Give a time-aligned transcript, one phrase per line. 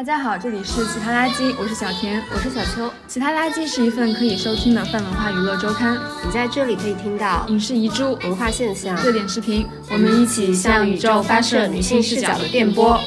[0.00, 2.90] 大家好，这里是其他垃圾，我是小田，我是小秋。
[3.06, 5.94] 其他垃圾是一份可以收听的泛文化娱乐周刊，
[6.24, 12.98] 你在这里可以听到影视遗珠、文化现象、热点视频，我们一起向宇宙发射女性视角的电波。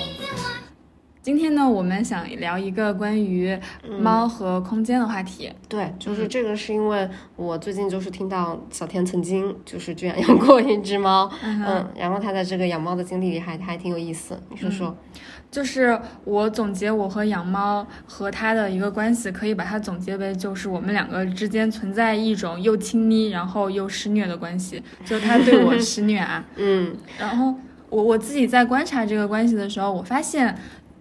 [1.23, 3.57] 今天呢，我们想聊一个关于
[3.97, 5.49] 猫和空间的话题。
[5.69, 14.37] 对，就是这个，是因为我最近就是听到小田曾经就是这样养过一只猫，嗯，然后他在这个养猫的经历里还还挺有意思。
[14.49, 14.97] 你说说，
[15.49, 27.55] 就是我总结我和养猫和它的一个关系，可以把它总结为就是我们两个之间存在一种又亲昵然后又施虐的关系， 就它对我施虐啊，嗯，然后
[27.89, 30.53] 我我自己在观察这个关系的时候，我发现。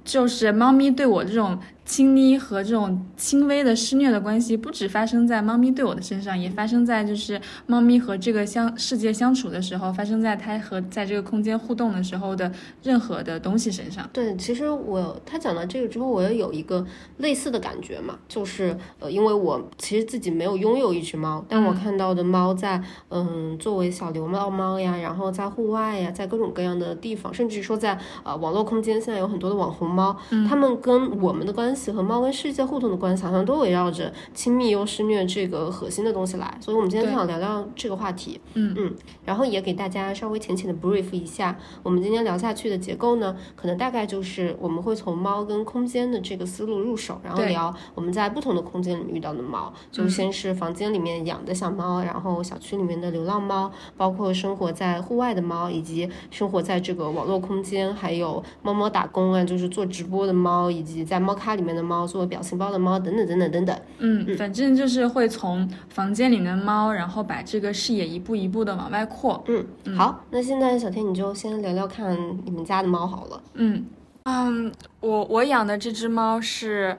[0.04, 1.58] 就是猫咪对我这种。
[1.84, 12.50] 亲昵和这种轻微的施虐的关系，不止发生在猫咪对我的身上，也发生在就是猫咪和这个相世界相处的时候，发生在它和在这个空间互动的时候的
[12.82, 14.08] 任何的东西身上。
[14.12, 16.86] 对，其实我他讲到这个之后，我也有一个
[17.18, 30.16] 类似的感觉嘛，就是呃，因为我其实自己没有拥有一只猫，但我看到的猫在嗯作为小流浪猫呀，然后在户外呀，在各种各样的地方，甚至说在呃网络空间，现在有很多的网红猫，
[30.48, 31.92] 它们跟我们的关系。
[31.92, 38.40] 和猫跟世界互动的关系，好像都围绕着亲密又施虐这个核心的东西来，所以我们今天就想聊聊这个话题。
[38.54, 61.61] 嗯嗯，然后也给大家稍微浅浅的 brief 一下，我们今天聊下去的结构呢，可能大概就是我们会从猫跟空间的这个思路入手，然后聊我们在不同的空间里面遇到的猫，就先是房间里面养的小猫，然后小区里面的流浪猫，包括生活在户外的猫，以及生活在这个网络空间，还有猫猫打工啊，就是做直播的猫，以及在猫咖里。
[61.62, 69.42] 里面的猫做表情包的猫等等等等等等，嗯，反正就是会从房间里的猫，然后把这个视野一步一步的往外扩。
[69.46, 73.42] 嗯，好，那现在小天你就先聊聊看你们家的猫好了。
[73.54, 73.86] 嗯
[74.24, 76.98] 嗯，我我养的这只猫是，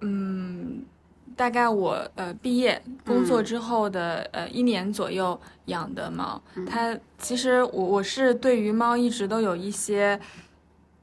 [0.00, 0.82] 嗯，
[1.36, 6.42] 大概我呃毕业工作之后的呃一年左右养的猫。
[6.66, 10.18] 它其实我我是对于猫一直都有一些。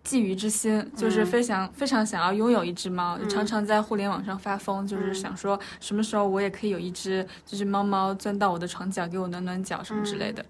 [0.06, 10.44] 觊觎之心，就是非常非常想要拥有一只猫，常常在互联网上发疯，就是想说什么时候我也可以有一只，就是猫猫钻到我的床角给我暖暖脚什么之类的。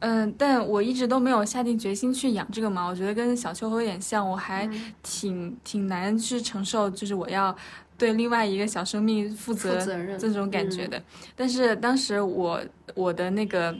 [0.00, 2.88] 嗯，但我一直都没有下定决心去养这个猫。
[2.88, 4.68] 我觉得跟小秋有点像，我还
[5.02, 7.54] 挺挺难去承受，就是我要
[7.96, 9.78] 对另外一个小生命负责
[10.18, 11.00] 这种感觉的。
[11.36, 12.60] 但是当时我
[12.94, 13.72] 我的那个。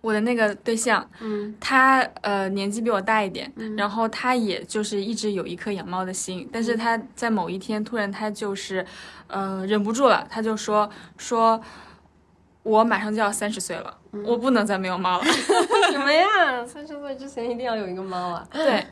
[0.00, 8.84] 我的那个对象，嗯，他呃年纪比我大一点，然后他也就是一直有一颗养猫的心，但是他在某一天突然他就是，
[9.28, 10.88] 呃忍不住了，他就说
[11.18, 11.60] 说，
[12.62, 15.24] 我马上就要三十岁了，我不能再没有猫了。
[15.92, 16.64] 什么呀？
[16.66, 18.46] 三十岁之前一定要有一个猫啊？
[18.52, 18.86] 对。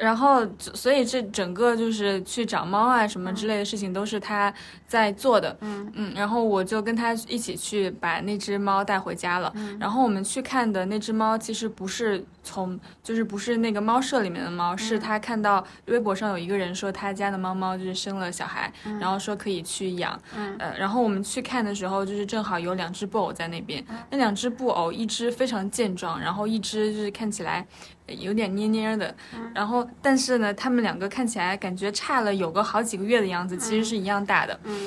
[0.00, 4.52] 然后，所以这整个就是去找猫啊什么之类的事情都是他
[4.88, 5.56] 在做的。
[5.60, 9.52] 嗯嗯，然后我就跟他一起去把那只猫带回家了。
[9.78, 20.18] 然后我们去看的那只猫其实不是从，就是不是那个猫舍里面的猫，是他看到微博上有一个人说他家的猫猫就是生了小孩，然后说可以去养。
[20.34, 23.84] 嗯呃，然后我们去看的时候，就是正好有两只布偶在那边。
[24.10, 27.66] 那两只布偶，一只非常健壮，然后一只就是看起来。
[28.22, 29.14] 有点蔫蔫的，
[29.54, 34.58] 然后但是呢，他们两个看起来感觉差了有个好几个月的样子，其实是一样大的。
[34.64, 34.77] 嗯，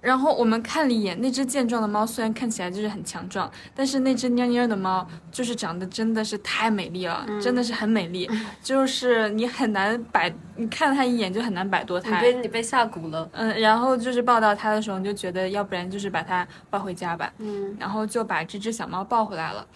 [0.00, 8.28] 然后我们看了一眼那只健壮的猫，虽然看起来就是很强壮，但是那只蔫蔫的猫就是长得真的是太美丽了，真的是很美丽，
[8.62, 12.16] 就是你很难摆，你看了它一眼就很难摆脱它。
[12.16, 13.26] 你被你被吓蛊了。
[13.32, 17.32] 嗯，然后就是抱到它的时候，你就觉得要不然就是把它抱回家吧。
[17.38, 19.66] 嗯，然后就把这只小猫抱回来了。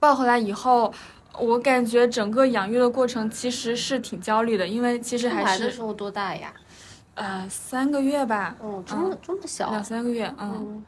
[0.00, 0.92] 抱回来以后。
[1.36, 6.54] 我感觉整个养育的过程其实是挺焦虑的，因为其实还是的时候多大呀？
[7.14, 8.56] 呃，三个月吧。
[8.60, 9.70] 哦，这么这么小。
[9.70, 10.84] 两三个月，嗯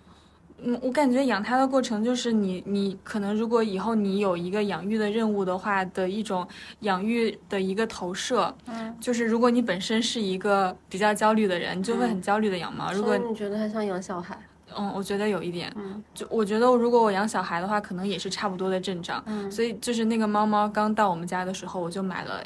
[0.63, 6.47] 嗯，我感觉养它的过程就是你你可能如果以后你有一个养育的任务的话的一种
[6.81, 12.91] 养育的一个投射，嗯，就是如果你本身是一个比较焦虑的人，你就会很焦虑的养猫。
[12.93, 14.39] 如果你觉得它像养小孩。
[14.77, 22.43] 嗯，我觉得有一点，嗯，就我觉得如果我养小孩的话，可能也是差不多的阵仗，嗯，所以就是那个猫猫刚到我们家的时候，我就买了。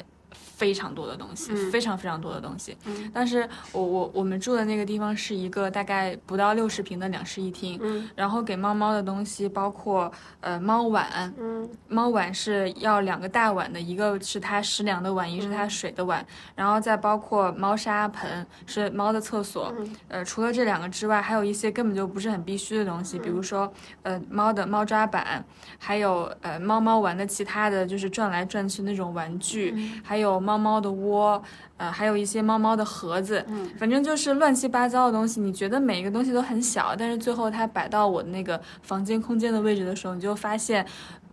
[0.61, 2.77] 非常多的东西，非常非常多的东西。
[2.85, 7.79] 嗯，但是我我我们住的那个地方是一个大概不到六十平的两室一厅。
[7.81, 16.23] 嗯，然后给猫猫的东西包括呃猫碗，嗯，猫碗是要两个大碗的，一个是它食粮的碗，一个是它水的碗，
[16.55, 19.73] 然后再包括猫砂盆是猫的厕所。
[20.09, 23.73] 呃，除了这两个之外，还有一些根本就不是很必须的东西，比如说
[24.03, 25.43] 呃猫的猫抓板，
[25.77, 30.21] 还有呃猫猫玩的其他的就是转来转去那种玩具，还有。
[30.21, 31.41] 有猫猫的窝，
[31.77, 35.39] 呃，还有一些猫猫的盒子，嗯，反正就是乱七八糟的东西。
[35.39, 40.85] 你觉得每一个东西都很小，但是最后它摆到我的那个房间空间的位置的时候，你就发现。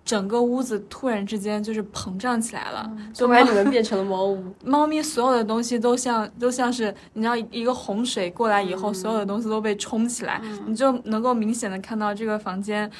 [0.05, 4.43] 整个屋子突然之间就是膨胀起来了，就突然你们变成了猫屋。
[4.65, 12.91] 猫咪所有的东西都像都像是你知道一个洪水过来以后，所有的东西都被冲起来，你就能够明显的看到这个房间。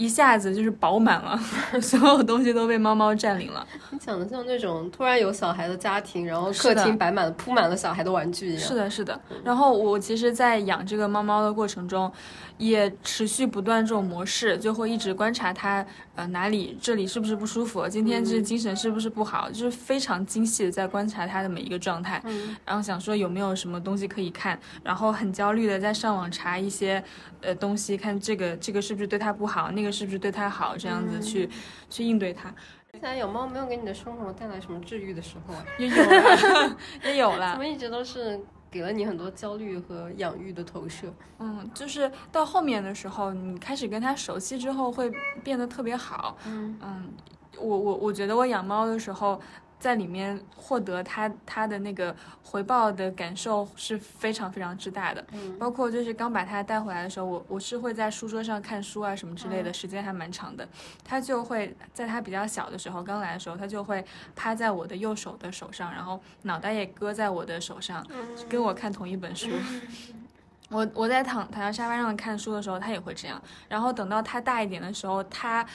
[0.00, 1.38] 一下子就是饱满了，
[1.82, 3.66] 所有东西都被猫猫占领了。
[3.90, 8.62] 你讲的像那种突然有小孩的家庭，然后客厅摆满了铺满了小孩的玩具一样。
[8.62, 9.20] 是的，是的。
[9.44, 12.10] 然后我其实，在养这个猫猫的过程中，
[12.60, 15.84] 也持续不断这种模式，就会一直观察它，
[16.14, 22.20] 呃，哪里这里是不是不舒服，今天就是精神是不是不好，就是非常精细的在观察它的每一个状态。
[22.24, 22.56] 嗯。
[22.64, 27.02] 然后想说有没有什么东西可以看，然后很焦虑的在上网查一些，
[27.42, 29.90] 呃，东西，看这个这个是不是对它不好，那个。
[29.90, 30.76] 是不是对它好？
[30.76, 31.50] 这样子去
[31.90, 32.54] 去应对它。
[32.92, 35.64] 现在有猫没有给你的生活带来什么治愈的时候啊？
[35.78, 37.50] 也有了， 也有了。
[37.50, 38.40] 怎么一直都是
[38.70, 41.12] 给了你很多焦虑和养育的投射？
[41.38, 45.10] 嗯，就是到后面的时候，你开始跟它熟悉之后，会
[45.42, 46.36] 变得特别好。
[46.46, 47.12] 嗯嗯，
[47.58, 49.40] 我我我觉得我养猫的时候。
[49.80, 60.68] 在里面获得他他的那个回报的感受是非常非常之大的，嗯，包括就是刚把他带回来的时候，我我是会在书桌上看书啊什么之类的，时间还蛮长的。
[61.02, 64.04] 他就会在他比较小的时候，刚来的时候，他就会
[64.36, 68.06] 趴在我的右手的手上，然后脑袋也搁在我的手上，
[68.48, 69.48] 跟我看同一本书。
[70.68, 73.42] 我我在躺躺在沙发上看书的时候，他也会这样。
[73.68, 75.66] 然后等到他大一点的时候，它。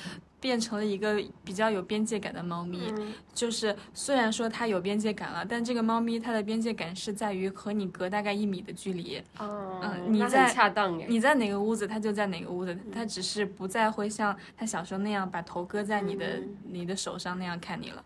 [0.45, 2.93] 变成了一个比较有边界感的猫咪，
[3.33, 9.19] 就是虽然说它有边界感了，但这个猫咪它的边界感是在于和你隔大概一米的距离。
[9.39, 18.05] 哦，嗯，你在恰当你在哪个屋子，它就在哪个屋子，它只是不再会像它小时候那样把头搁在你的你的手上那样看你了。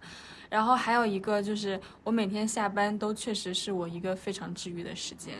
[0.49, 5.33] 然后还有一个就是，我每天下班都确实是我一个非常治愈的时间，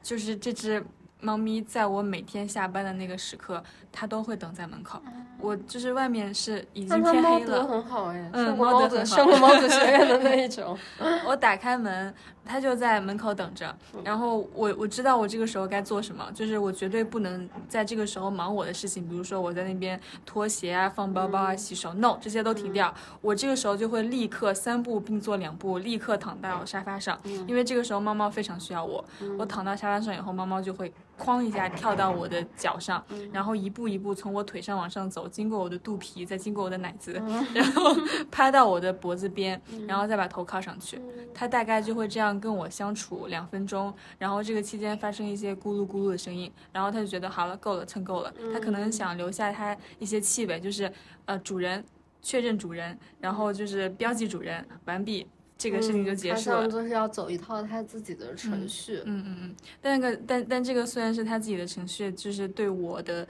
[0.00, 0.80] 就是这只。
[1.18, 3.64] 猫咪在我每天下班的那个时刻，
[3.98, 5.00] 它都会等在门口。
[5.38, 10.76] 我就是外面是已经天黑了，很好哎，嗯，猫德很好，上过猫子学院的那一种。
[11.26, 12.12] 我打开门。
[12.48, 22.94] 他就在门口等着，然后我我知道我这个时候该做什么，就是我绝对不能在这个时候忙我的事情，比如说我在那边脱鞋啊、放包包啊、洗手，no，这些都停掉。
[23.20, 27.18] 我这个时候就会立刻三步并作两步，立刻躺到沙发上，
[27.48, 29.04] 因为这个时候猫猫非常需要我。
[29.36, 37.20] 我躺到沙发上以后，猫猫就会哐一下跳到我的脚上，然后一步一步从我腿上往上走，经过我的肚皮，再经过我的奶子，
[37.52, 37.96] 然后
[38.30, 41.00] 拍到我的脖子边，然后再把头靠上去。
[41.34, 42.36] 它大概就会这样。
[42.36, 48.32] 跟我相处两分钟，然后这个期间发生一些咕噜咕噜的声音，然后他就觉得好了，够了，蹭够了。
[48.52, 50.92] 他可能想留下他一些气味，就是
[51.24, 51.82] 呃主人
[52.20, 56.62] 确认主人，然后就是标记主人完毕，这个事情就结束了。
[56.62, 59.00] 他就是要走一套他自己的程序。
[59.06, 59.56] 嗯嗯嗯。
[59.80, 63.28] 但那个但但这个虽然是他自己的程序，就是对我的，嗯，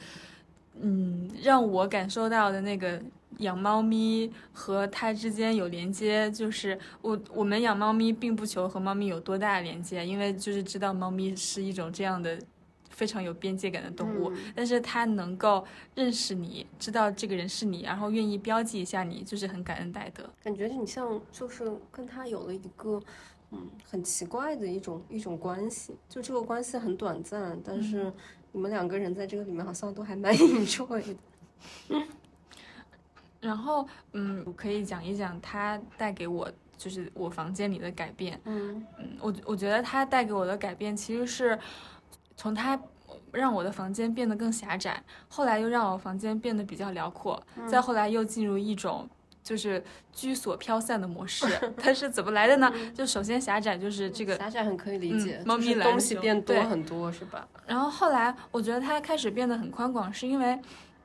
[1.43, 3.01] 让我感受到的那个。
[3.41, 12.39] 养猫咪和它之间有连接，就是我我们养猫咪并不求和猫咪有多大的连接，因为就是知道猫咪是一种这样的
[12.89, 15.63] 非常有边界感的动物，但是它能够
[15.95, 20.25] 认识你，知道这个人是你，然后愿意标记一下你，就是很感恩戴德。
[20.43, 22.99] 感觉你像就是跟它有了一个
[23.51, 28.11] 嗯很奇怪的一种一种关系，就这个关系很短暂，但是
[28.57, 31.17] 你们两个人在这个里面好像都还蛮 enjoy 的。
[33.39, 38.41] 然后，嗯，我可以讲一讲它带给我，就是我房间里的改变。
[38.45, 41.59] 嗯嗯，我我觉得它带给我的改变，其实是
[42.35, 42.81] 从它
[43.31, 49.07] 让我的房间变得更狭窄，后来又让我房间变得比较辽阔，再后来又进入一种
[49.47, 49.81] 就是
[50.13, 51.47] 居所飘散的模式。
[51.79, 52.73] 它是怎么来的呢？
[52.93, 57.47] 就首先狭窄，就是这个狭窄很可以理解，猫咪来东西变多很多，是吧？
[57.65, 60.59] 然后后来我觉得它开始变得很宽广，是因为。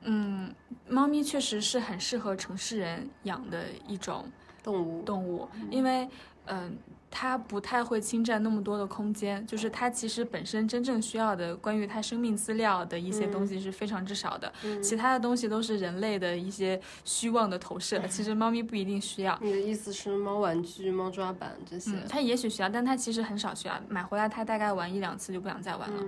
[0.04, 0.52] 嗯，
[0.88, 4.24] 猫咪确实是很适合城市人养的一种
[4.60, 6.08] 动物，动物，因为，
[6.46, 6.76] 嗯。
[7.14, 14.50] 它不太会侵占那么多的空间，就是它其实本身真正需要的关于它生命资料的一些东西是非常之少的，
[14.82, 18.00] 其他的东西都是人类的一些虚妄的投射。
[18.08, 19.38] 其实猫咪不一定需要。
[19.42, 21.92] 你的意思是猫玩具、猫抓板这些？
[22.08, 23.78] 它也许需要，但它其实很少需要。
[23.88, 26.02] 买回来它大概玩一两次就不想再玩了。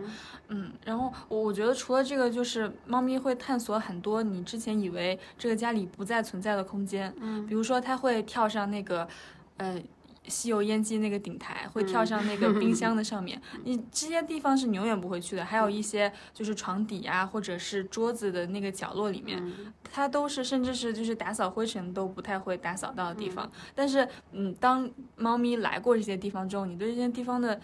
[0.49, 7.15] 嗯，然后我我觉得除了这个，就是猫咪会探索很多你之前以为这个家里不再存在的空间。
[7.21, 9.07] 嗯，比如说它会跳上那个，
[9.59, 9.79] 呃。
[10.27, 13.41] 吸油烟机那个顶台，会跳上那个冰箱 的上面。
[13.65, 15.45] 你这些地方是你永远不会去的。
[15.45, 19.43] 还有一些就是床底啊，或者是桌子的那个角落里面，
[19.93, 23.51] 它都是甚至是就是打扫灰尘都不太会打扫到的地方。
[23.75, 27.61] 但是，嗯，当猫咪来过这些地方之后，你对这些地方的。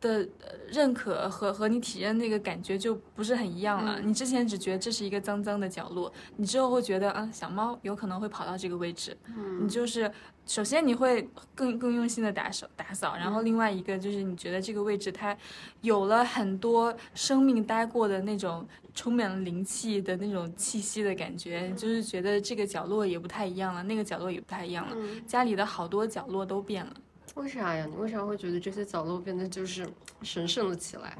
[0.00, 0.26] 的
[0.68, 4.00] 认可和和你体验那个感觉就不是很一样了。
[4.00, 9.16] 你之前只觉得这是一个脏脏的角落，你之后会觉得啊，小猫有可能会跑到这个位置。
[9.26, 10.10] 嗯你就是
[10.46, 15.36] 首先你会更更用心的打扫打扫，然后另外一个就是你觉得这个位置它
[15.82, 26.92] 有了很多生命待过的那种充满了灵气的那种气息的感觉，就是觉得这个角落也不太一样了，那个角落也不太一样了，家里的好多角落都变了。
[27.34, 27.86] 为啥呀？
[27.88, 29.88] 你为啥会觉得这些角落变得就是
[30.22, 31.16] 神圣了起来？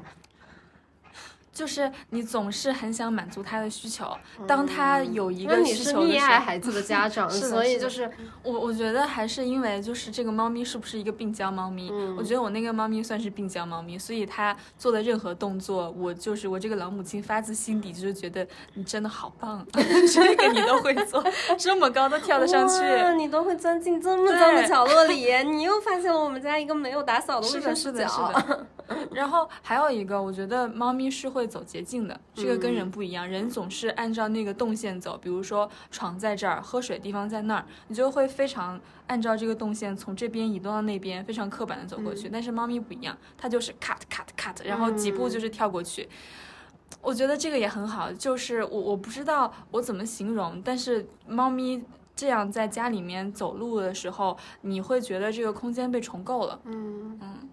[1.53, 4.05] 就是你总是很想满足他的需求，
[4.47, 8.09] 当他有一个需求的时候，溺爱孩子的家长， 所以就是
[8.43, 11.91] 我我觉得还是因为就是这个猫咪是不是一个病娇猫咪？
[12.17, 19.65] 我觉得我那个猫咪算是病娇猫咪，所以它做的任何动作，我就是我这个老母亲发自心底就是觉得你真的好棒，
[20.13, 21.23] 这个你都会做，
[21.59, 22.75] 这么高都跳得上去，
[23.17, 28.31] 你都会钻进这么脏的角落里，你又发现了我们家一个没有打扫的卫生死角。
[29.13, 33.27] 然后还有一个，我觉得猫咪是会走捷径的，这个跟人不一样。
[33.27, 42.29] 人总是按照那个动线走，比如说床在这儿，喝水地方在那儿，你就会非常按照这个动线从这边移动到那边，非常刻板的走过去。
[42.29, 46.07] 但是猫咪不一样，它就是 cut cut cut，然后几步就是跳过去。
[47.01, 51.83] 我觉得这个也很好，就是我我不知道我怎么形容，但是猫咪
[52.15, 56.59] 这样在家里面走路的时候，你会觉得这个空间被重构了。
[56.65, 57.49] 嗯嗯。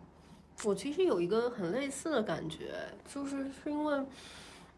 [0.64, 2.74] 我其实有一个很类似的感觉，
[3.06, 4.04] 就是是因为，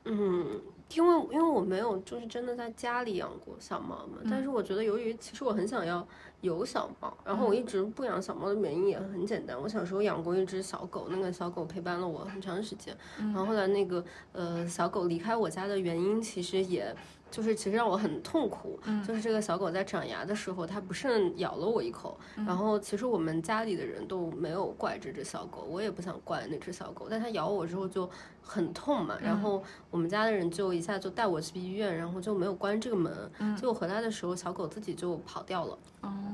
[0.05, 0.61] 嗯，
[0.95, 6.07] 因为因为我没有就是真的在家里养过小猫嘛，但是我觉得由于其实我很想要
[6.43, 16.95] 有小猫，然后我一直不养小猫的原因也很简单，我小时候养过一只小狗，那个小狗陪伴了我很长时间，然后后来那个呃小狗离开我家的原因其实也。
[17.31, 22.19] 就是其实让我很痛苦，就是这个小狗在长牙的时候，它不慎咬了我一口。
[22.47, 28.09] 然后其实我们家里的人都没有怪这只小狗，我也不想怪那只小狗，但它咬我之后就
[28.43, 29.17] 很痛嘛。
[29.23, 33.13] 然后我们家的人就一下就带我去医院，然后就没有关这个门。
[33.57, 35.79] 结果回来的时候，小狗自己就跑掉了。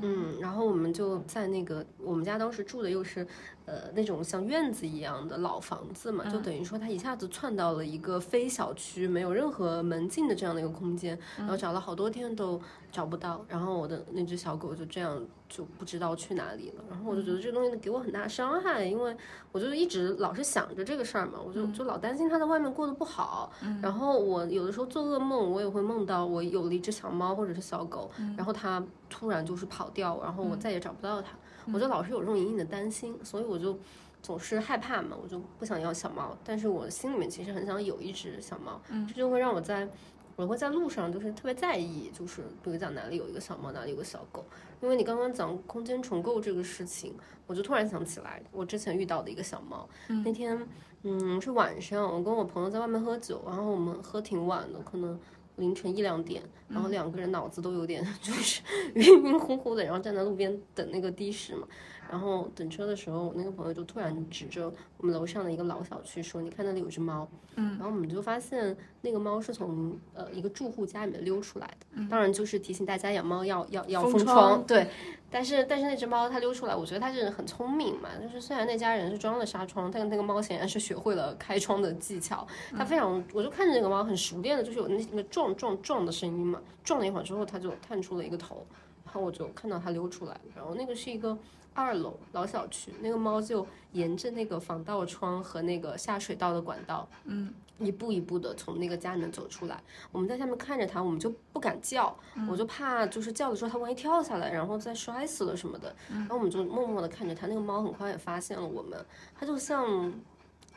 [0.02, 3.26] 嗯，然后我们就在那个我们家当时住的又是。
[3.66, 12.60] 呃，那种像院子一样的老房子嘛，就等于说它一下子窜到了一个非小区、没有任何门禁的这样的一个空间，然后找了好多天都
[12.92, 19.16] 找不到，然后我的那只小狗就这样就不知道去哪里了，然后我就觉得这个东西给我很大伤害，因为
[19.52, 23.50] 我就一直老是想着这个事儿嘛，我就就老担心它在外面过得不好，
[23.80, 31.30] 然后我有的时候做噩梦，我也会梦到我有了一只小猫或者是小狗，然后它突然就是跑掉，然后我再也找不到它。
[31.72, 31.86] 我就。
[31.86, 33.78] 老是有这种隐隐的担心，所以我就
[34.20, 36.36] 总是害怕嘛，我就不想要小猫。
[36.42, 39.88] 但是我心里面其实很想有一只小猫，这就会让我在
[40.36, 44.44] 我会在路上就是特别在意，就是比如讲哪里有一个小猫，哪里有个小狗。
[44.80, 47.14] 因为你刚刚讲空间重构这个事情，
[47.46, 49.88] 我就突然想起来我之前遇到的一个小猫。
[50.24, 50.56] 那天
[51.02, 55.18] 嗯是晚上，我跟我朋友在外面喝酒，然后我们喝挺晚的，可能。
[55.56, 58.60] 凌晨一两点，然后两个人脑子都有点 就是
[58.92, 61.66] 晕晕乎乎的，然后站在路边等那个的士嘛。
[62.10, 72.06] 然后等车的时候，我那个朋友就突然指着我们楼上的一个老小区说：“你看那里有只猫。”嗯，然后我们就发现那个猫是从呃一个住户家里面溜出来的。
[72.10, 74.62] 当然就是提醒大家养猫要要要封窗。
[74.66, 74.86] 对，
[75.30, 78.10] 但是但是那只猫它溜出来，我觉得它是很聪明嘛。
[78.20, 82.46] 就是虽然那家人是装了纱窗，但那个猫显然是学会了开窗的技巧。
[82.76, 86.60] 它非常，我就看着那个猫很熟练的，就是有那个撞撞撞的声音嘛。
[86.84, 88.66] 撞了一会儿之后，它就探出了一个头，
[89.04, 91.36] 然后我就看到它溜出来，然后那个是一个。
[91.76, 99.80] 二楼老小区，那个猫就沿着那个防盗窗和那个下水道的管道，嗯，一步一步的从那个家里面走出来。
[100.10, 102.16] 我们在下面看着它，我们就不敢叫，
[102.50, 105.94] 我就怕就是叫的时候它万一跳下来，然后再摔死了什么的。
[106.08, 108.98] 然后我们就默默的看着它，那个猫很快也发现了我们，
[109.38, 110.12] 它就像。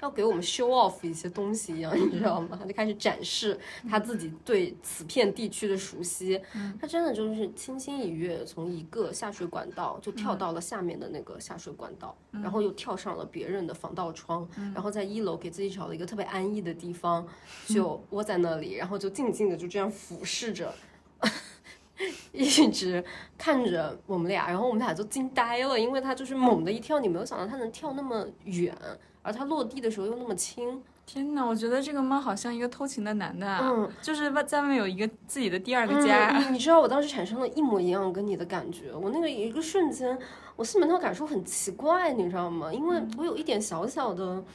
[0.01, 2.58] 要给我们 show off 一些东西一样，你知道吗？
[2.60, 6.39] 他就开始展示他自己对此片地区的熟悉。
[6.79, 17.27] 他真的就是轻轻一跃，从一个下水管道就跳到了下面的那个下水管道，然后又跳上了别人的防盗窗，然后在一楼给自己找了一个特别安逸的地方，
[17.68, 20.74] 就窝在那里，然后就静静的就这样俯视着，
[22.32, 23.03] 一直
[23.38, 28.74] 看着我们俩，然后我们俩就惊呆了，因为他就是猛的一跳，你没有想到他能跳那么远。
[29.22, 36.38] 而它落地的时候又那么轻，天哪，我觉得这个猫好像一个偷情的男的，嗯，就是外在外面有一个自己的第二个家。
[36.52, 40.18] 你知道我当时产生了一模一样跟你的感觉，我那个一个瞬间，
[40.56, 42.74] 我心里面的感受很奇怪，你知道吗？
[42.74, 44.24] 因为我有一点小小的。
[44.24, 44.46] 嗯，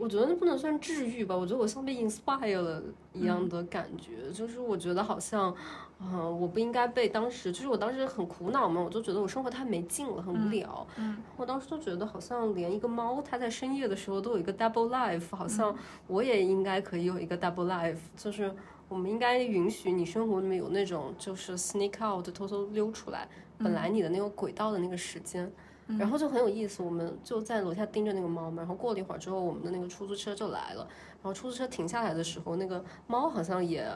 [0.00, 5.54] 我觉得那不能算治愈吧，我觉得我像被 inspire 了一样的感觉，就是我觉得好像，
[6.00, 10.84] 嗯，我不应该被当时，就是我当时很苦恼嘛，我就觉得我生活太没劲了，很无聊。
[10.96, 15.72] 嗯，我当时就觉得好像连一个猫，它在深夜的时候都有一个 double life，好像
[16.08, 18.52] 我也应该可以有一个 double life，就是
[18.88, 25.50] 我们应该允许你生活里面有那种就是 sneak out 偷偷溜出来，本来你的那个轨道的那个时间。
[25.98, 28.62] 然后就很有意思，我们就在楼下盯着那个猫嘛。
[28.62, 30.86] 然后过了一会儿之后，我们的那个出租车就来了。
[31.22, 33.88] 然后出租车停下来的时候，那个猫好像也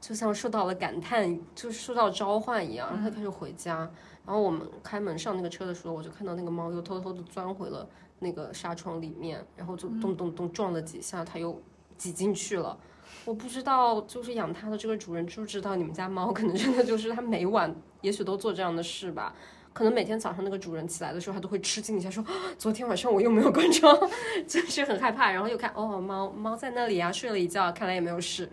[0.00, 3.90] 就像受到了感叹，就是受到召唤一样，然后它开始回家。
[4.24, 7.88] 然后我们开门上那个车的时候，我就看到那个猫又偷偷的钻回了
[8.18, 11.62] 那个纱窗里面，然后就咚咚咚撞了几下，它又
[11.96, 12.76] 挤进去了。
[13.24, 19.32] 我不知道，就是养它的这个主人知不知道你们家猫可能真的就是它每晚也许都做这样的事吧。
[19.76, 22.24] 可能每天早上那个主人起来的时候，他都会吃惊一下，说
[22.56, 23.94] 昨天晚上我又没有关窗，
[24.48, 25.30] 就是很害怕。
[25.30, 28.48] 然后又看，哦，猫猫在那里啊，睡了一觉，看来也没有事。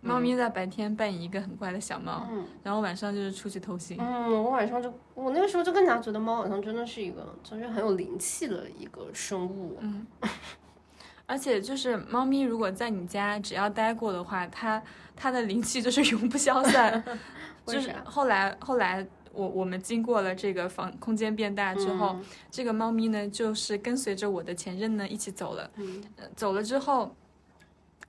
[0.00, 3.94] 猫咪在白天扮演一个很乖的小猫，嗯，然后晚上就是出去偷腥。
[4.00, 9.78] 嗯，我晚上就，我那个时候就更加觉得猫好像真的是一个，就是很有灵气的一个生物。
[9.80, 10.04] 嗯，
[11.26, 14.82] 而且就是猫咪如果在你家只要待过的话，它
[15.14, 17.04] 它的灵气就是永不消散。
[17.64, 19.06] 就是后来后来。
[19.32, 22.16] 我我们经过了这个房空间变大之后，
[22.50, 25.70] 这个猫咪呢，就是跟随着我的前任呢一起走了。
[25.76, 26.02] 嗯，
[26.34, 27.14] 走了之后，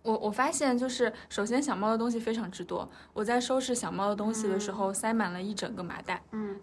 [0.03, 2.89] 我我发现就是首先小猫的东西非常之多。
[3.13, 6.21] 我在收拾小猫的东西的时候，塞满了一整个麻袋。
[6.31, 6.59] 嗯，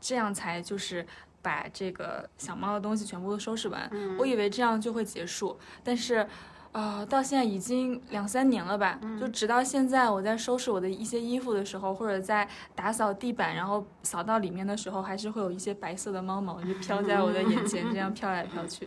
[0.00, 1.06] 这样才就是
[1.42, 3.88] 把这个小猫的东西全部都收拾完。
[3.92, 6.26] 嗯，我以为这样就会结束，但是。
[6.76, 9.00] 啊，到现在已经两三年了吧？
[9.18, 18.86] 就直到现在，我在收拾我的一些衣服的时候，或者在打扫地板，然后扫到里面的时候，还是会有一些白色的猫毛就飘在我的眼前，这样飘来飘去。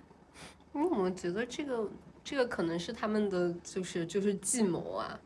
[0.72, 1.86] 因为我觉得这个
[2.24, 5.20] 这个可能是他们的就是就是计谋啊！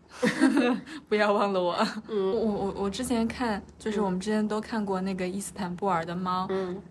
[1.09, 1.87] 不要忘了我。
[2.09, 6.83] 嗯，我我我之前看，就是我们之前都看过那个伊斯坦布尔的猫，嗯，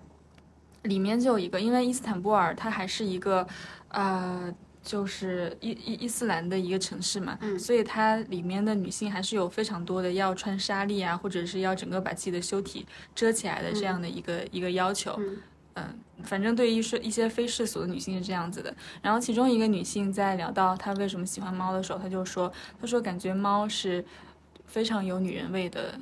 [0.83, 3.45] 里面就有一个，因为伊斯坦布尔它还是一个，
[3.89, 4.55] 呃。
[4.83, 15.19] 就是伊伊伊斯兰的一个城市嘛，所以它里面的女性还是有非常多的要穿纱丽啊，或者是要整个把自己的修体遮起来的这样的一个一个要求。
[15.75, 18.75] 嗯，反正对于一些一些非世俗的女性是这样子的。
[19.01, 24.03] 然后其中一个女性在聊到她为什么喜欢猫的时候，她就说，她说感觉猫是
[24.65, 25.97] 非常有女人味的。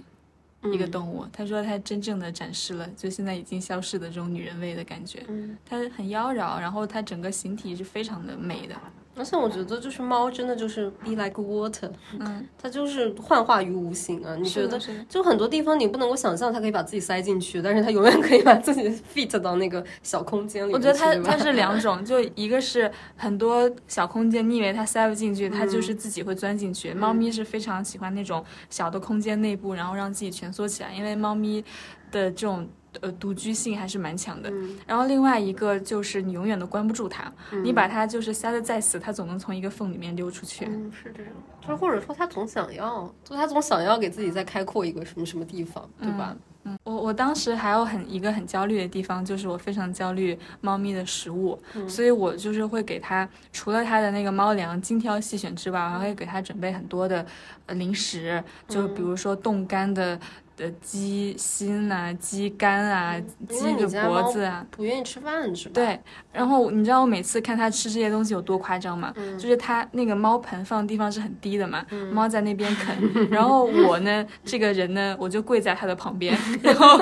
[0.64, 5.24] 一个动物，他说他真正的展示了就现在已经消失的这种女人味的感觉。
[5.30, 8.76] 嗯，它很妖娆，然后它整个形体是非常的美的。
[9.20, 14.34] 而且我觉得，就是猫真的就是 be like water，嗯，它就是幻化于无形啊。
[14.38, 14.80] 你觉得，
[15.10, 20.72] 就很多地方你不能够想象它可以把自己塞进去，但是它永远可以把自己 fit 到那个小空间里。
[20.72, 26.94] 我觉得它它是两种，就一个是很多小空间，你以为它塞不进去，它就是自己会钻进去。
[26.94, 31.62] 猫咪是非常喜欢那种小的空间内部，然后让自己蜷缩起来，因为猫咪
[32.10, 32.66] 的这种。
[33.02, 34.52] 呃，独居性还是蛮强的。
[34.86, 37.32] 然后另外一个就是你永远都关不住它，
[37.64, 40.66] 你把它就是塞得再死，它总能从一个缝里面溜出去。
[40.66, 41.32] 嗯，是这样。
[41.62, 46.36] 就是或者说它总想要，就它总想要给自己再开阔一个什么什么地方，对吧？
[46.64, 57.26] 嗯，我我当时还有很一个很焦虑的地方，就是我非常焦虑猫咪的食物，所以我就是会给它除了它的那个猫粮精挑细选之外，我还会给它准备很多的
[57.68, 60.20] 呃零食，就比如说冻干的。
[60.60, 63.16] 的鸡心啊，鸡肝啊，
[63.48, 65.72] 鸡的脖子啊，不愿意吃饭是吧？
[65.74, 66.00] 对，
[66.34, 69.14] 然后你知道我每次看它吃这些东西有多夸张吗？
[69.38, 72.96] 就是它那个猫盆放的地方是很低的嘛，猫在那边啃，
[73.32, 77.02] 然后我呢，这个人呢，我就跪在它的旁边，然后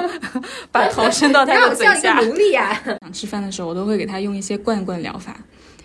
[0.71, 2.19] 把头伸到它的 嘴下。
[2.19, 2.73] 奴隶啊！
[3.01, 5.35] 想吃饭的时候，我都会给它用一些罐罐疗法。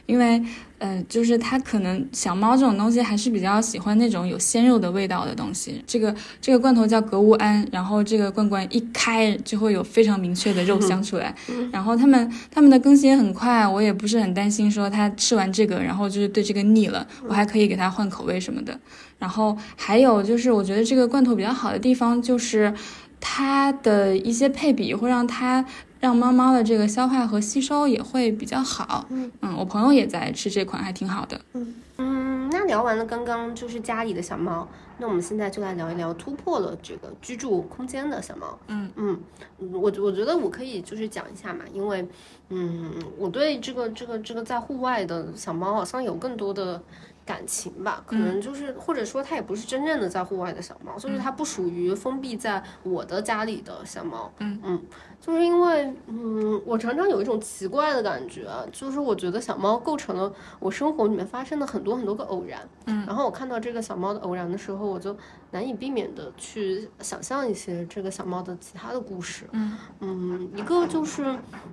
[0.07, 0.43] 因为，
[0.79, 5.83] 呃，就是它可能小猫这种东西还是比较喜欢那种有鲜肉的味道的东西。
[5.87, 11.35] 这个这个罐头叫格乌安，然后这个罐罐一开就会有非常明确的肉香出来。
[11.71, 18.79] 然后他们他们的更新也很快，我也不是很担心说它吃完这个，然后就是对这个腻了，我还可以给它换口味什么的。
[19.19, 22.75] 然后还有就是，我觉得这个罐头比较好的地方就是
[23.21, 25.65] 它的一些配比会让它。
[26.03, 29.07] 让猫猫的这个消化和吸收也会比较好。
[29.09, 31.41] 嗯嗯，我朋友也在吃这款，还挺好的。
[31.53, 34.67] 嗯嗯，那聊完了刚刚就是家里的小猫，
[34.99, 38.59] 那我们现在就来聊一聊突破了这个居住空间的小猫。
[38.67, 39.21] 嗯嗯，
[39.59, 42.05] 我我觉得我可以就是讲一下嘛，因为
[42.49, 46.83] 嗯，我对这个这个这个在户外的小猫好像有更多的。
[47.25, 54.29] 感情吧，可能就是，或者说它也不是真正的在户外的小猫，就是它不属于封闭在我的家里的小猫。
[54.41, 54.83] 嗯嗯，
[55.25, 62.69] 就是因为，嗯，我常常有一种奇怪的感觉，就是我觉得小猫构成了我生活里面发生的很多很多个偶然。
[62.87, 65.17] 嗯，然后我看到这个小猫的偶然的时候，我就
[65.53, 69.47] 难以避免的去想象一些这个小猫的其他的故事。
[69.53, 71.23] 嗯嗯，一个就是，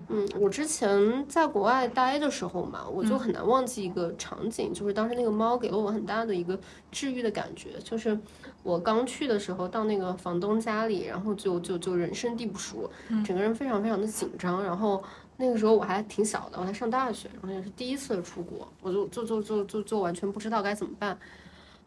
[0.10, 5.30] 嗯，我之前在国外待的时候嘛，我就很难忘记一个场景，就是当时那个。
[5.40, 6.60] 猫给了我很大的一个
[6.92, 8.20] 治愈的感觉，就是
[8.62, 12.90] 我刚去的时候到那个房东家里，然后就就就人生地不熟，
[13.24, 14.64] 整个人非常非常的紧张。
[14.64, 15.04] 然后
[15.38, 21.18] 那个时候我还挺小的，我还上大学，然后也是第一次出国，我就就就就就就完全不知道该怎么办。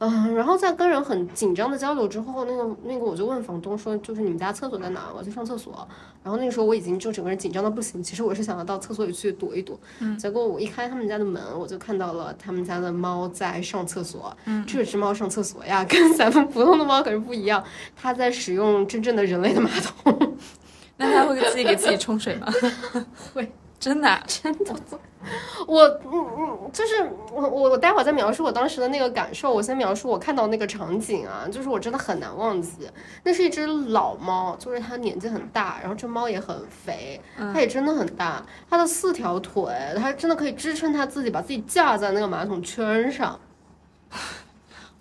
[0.04, 5.08] 嗯，然后在跟人很紧张的交流之后，那个那个我就问房东说，就是你们家厕所在哪？
[5.12, 5.86] 我要去上厕所。
[6.24, 9.78] 然后那个时候我已经就整个人紧张的不行，其实我是想要到厕所里去躲一躲。
[10.00, 14.36] 嗯，结果我一开他们家的门，我就看到了他们家的猫在上厕所。
[14.46, 17.62] 嗯，这只猫上厕所呀，跟咱们普通的猫可是不一样，
[17.94, 20.36] 它在使用真正的人类的马桶。
[20.98, 22.46] 那它会自己给自己冲水吗？
[23.34, 23.52] 会。
[23.78, 24.72] 真的，真的，
[25.66, 27.02] 我嗯嗯，就是
[27.32, 29.52] 我我我待会儿再描述我当时的那个感受。
[29.52, 32.88] 我先描述我看到那个场景啊，就是我真的很难忘记。
[33.24, 43.36] 那是一只老猫，就是它年纪很大，然后这猫也很肥，它也真的很大，它的四条腿，它真的可以支撑它自己，把自己架在那个马桶圈上。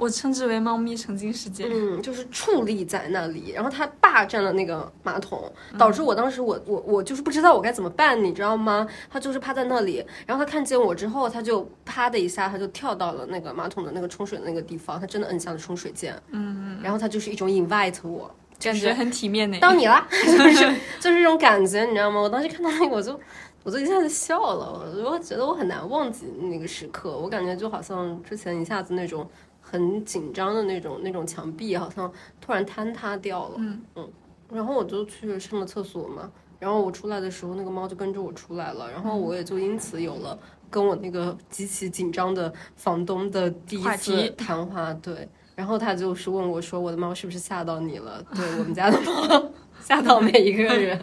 [0.01, 5.39] 我称之为猫咪曾经世界，嗯，就是矗立在那里，然后它霸占了那个马桶，
[5.77, 8.87] 导致我当时我我我就是不知道我该怎么办，你知道吗？
[9.11, 20.65] 它就是趴在那里，然后它看见我之后，它就啪的一下，它就跳到了那个马桶的那个冲水的那个地方，它真的摁下了冲水键，嗯，然后它就是一种 invite 我，感觉很体面呢，到你了， 就是
[20.99, 22.19] 就是这种感觉，你知道吗？
[22.19, 23.19] 我当时看到那个我就
[23.61, 29.29] 我就一下子笑了，我觉得我很难忘记那个时刻，我感觉就好像之前一下子那种。
[29.71, 34.09] 很紧张的那种那种墙壁好像突然坍塌掉了，嗯嗯，
[34.51, 36.29] 然后我就去上了厕所嘛，
[36.59, 40.37] 然后我出来的时候，那个猫就跟着我出来了，然后我也就因此有了
[40.69, 48.21] 跟我那个极其紧张的房东的第一次谈话，对，然后他就是问我说，我的猫是不是吓到你了？
[48.35, 51.01] 对我们 家的猫吓到每一个人。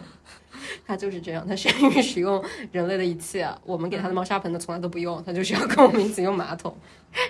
[0.89, 3.47] 它就是这样，它善于使用人类的一切。
[3.63, 6.75] 我们给它的猫砂盆，它从来都不用，它就是要跟我们一起用马桶。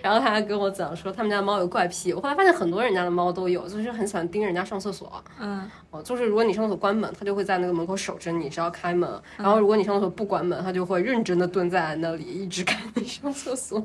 [0.01, 2.13] 然后他还跟我讲说，他们家的猫有怪癖。
[2.13, 5.21] 我后来发现很多人家的猫都有，就是很喜欢盯人家上厕所。
[5.39, 9.09] 嗯，哦，就是如果你上厕所关门，它就会在那个门口守着你，只要开门。
[9.35, 13.77] 然后如果你上厕所不关门，它就会认真的蹲在那里，一直 看你上厕所。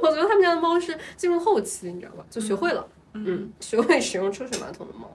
[0.00, 2.24] 我觉得他们家的猫是进入后期，你知道吧？
[2.30, 5.10] 就学会了，嗯，学会使用抽水马桶的猫。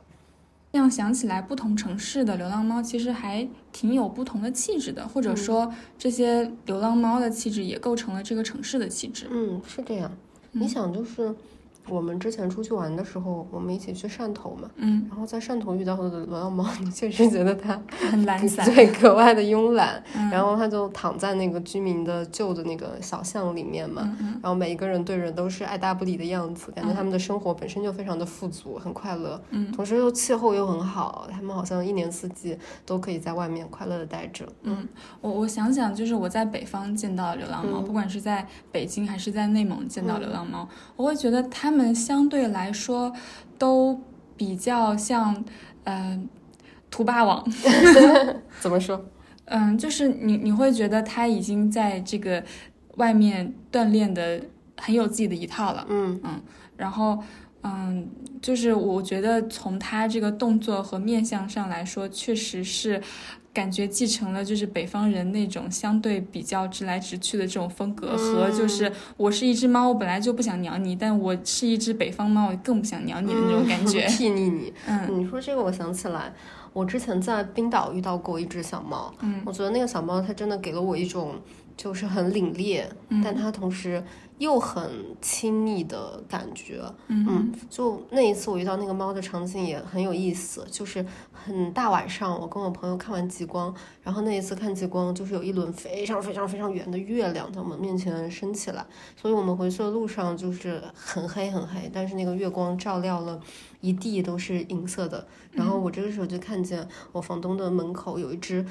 [0.78, 9.26] 这样想起来，不同城市的流浪猫其实还挺有不同的气质的，或者说这些流浪猫的气质也构成了这个城市的气质。
[9.32, 10.12] 嗯，是这样。
[10.52, 11.34] 你想，就是。
[11.90, 20.04] 我们之前出去玩的时候，我们一起去汕头嘛，嗯，然后在汕头遇到的流浪猫，你确实觉得它很懒散，对，格外的慵懒。
[20.32, 24.02] 然后它就躺在那个居民的旧的那个小巷里面嘛，
[24.42, 29.42] 然后每一个人对人都是爱答不理的样子，感觉他们的生活本身就非常的富足，很快乐。
[29.52, 34.48] 嗯，同时又气候又很好，他们好像一年四季都可以在外面快乐的待着。
[34.64, 34.88] 嗯，
[35.22, 43.14] 我我想想，就是我在北方见到流浪猫，不管是在北京还是在内蒙见到流浪猫，我会觉得它们相对来说
[43.58, 44.00] 都
[44.36, 45.44] 比较像，
[45.84, 46.28] 嗯，
[46.90, 47.46] 图霸王。
[48.60, 49.06] 怎么说？
[49.46, 52.44] 嗯，就是你你会觉得他已经在这个
[52.96, 54.42] 外面锻炼的
[54.78, 55.86] 很有自己的一套了。
[55.90, 56.42] 嗯嗯，
[56.76, 57.24] 然后
[57.64, 58.08] 嗯，
[58.42, 63.02] 就是我觉得从他这个动作和面相上来说，确实是。
[63.58, 74.72] 感觉继承了就是北方人那种相对比较直来直去的这种风格，和就是我是一只猫，我本来就不想鸟你，但我是一只北方猫，我更不想鸟你的那种感觉， 睥睨你。
[74.86, 76.32] 嗯，你说这个，我想起来，
[76.72, 81.34] 我之前在冰岛遇到过一只小猫，嗯，我觉得那个小猫它真的给了我一种
[81.78, 82.84] 就是很凛冽，
[83.24, 84.04] 但它同时。
[84.40, 84.88] 又很
[85.20, 98.86] 亲昵的感觉，嗯，就那一次我遇到那个猫的场景也很有意思，就是很大晚上，我跟我朋友看完极光，然后那一次看极光就是有一轮非常非常非常圆的月亮在我们面前升起来，
[99.20, 103.42] 所以我们回去的路上就是很黑很黑，但是那个月光照亮了
[103.82, 108.64] 一地都是银色的，然后我这个时候就看见我房东的门口有一只。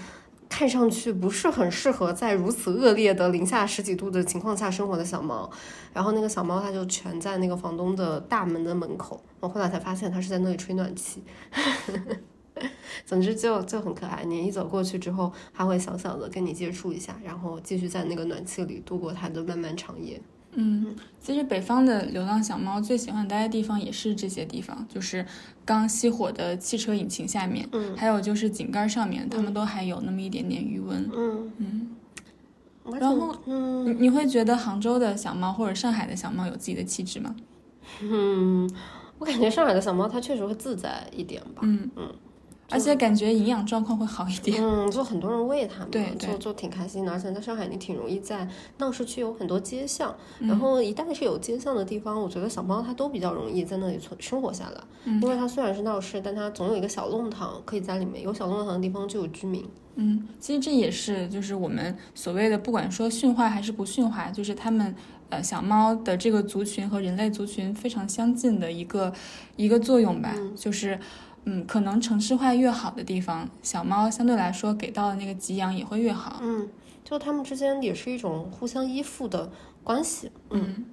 [0.48, 5.50] 看上去不是很适合在如此恶劣的零下十几度的情况下生活的小猫。
[5.92, 11.22] 然后那个小猫它就蜷在那个房东的大门的门口，我后来才发现它是在那里吹暖气。
[13.04, 20.20] 总之就就很可爱，你一走过去之后，它会小小的跟你接触一下，然后继续在那个暖气里度过它的漫漫长夜。
[20.56, 25.24] 嗯，其实北方的流浪小猫最喜欢待的地方也是这些地方，就是
[25.64, 31.08] 刚熄火的汽车引擎下面，嗯，还有就是井盖上面，它们都还有那么一点点余温。
[31.14, 31.90] 嗯嗯。
[33.00, 37.34] 然后，嗯，你你会觉得杭州的小猫或者上海的小猫有自己的气质吗？
[38.00, 38.70] 嗯，
[39.18, 41.62] 我感觉上海的小猫它确实会自在一点吧。
[41.62, 42.14] 嗯嗯。
[42.68, 47.12] 而且感觉营养状况会好一点，嗯，就很多人喂它嘛，对，就就挺开心的。
[47.12, 48.48] 而且在上海，你挺容易在
[48.78, 58.22] 闹市区有很多街巷，然后一旦是有街巷的地方，我觉得小猫它都比较容易在那里存生活下来，因为它虽然是闹市，但它总有一个小弄堂可以在里面。
[58.22, 59.64] 有小弄堂的地方就有居民。
[59.94, 64.94] 嗯，其实这也是就是我们所谓的不管说驯化还是不驯化，就是它们
[65.30, 69.12] 呃小猫的这个族群和人类族群非常相近的一个
[69.54, 70.98] 一个作用吧，就是。
[71.46, 76.40] 嗯，可能城市化越好的地方，小猫相对来说给到的那个给养也会越好。
[76.42, 76.68] 嗯，
[77.04, 79.50] 就它们之间也是一种互相依附的
[79.82, 80.30] 关系。
[80.50, 80.84] 嗯，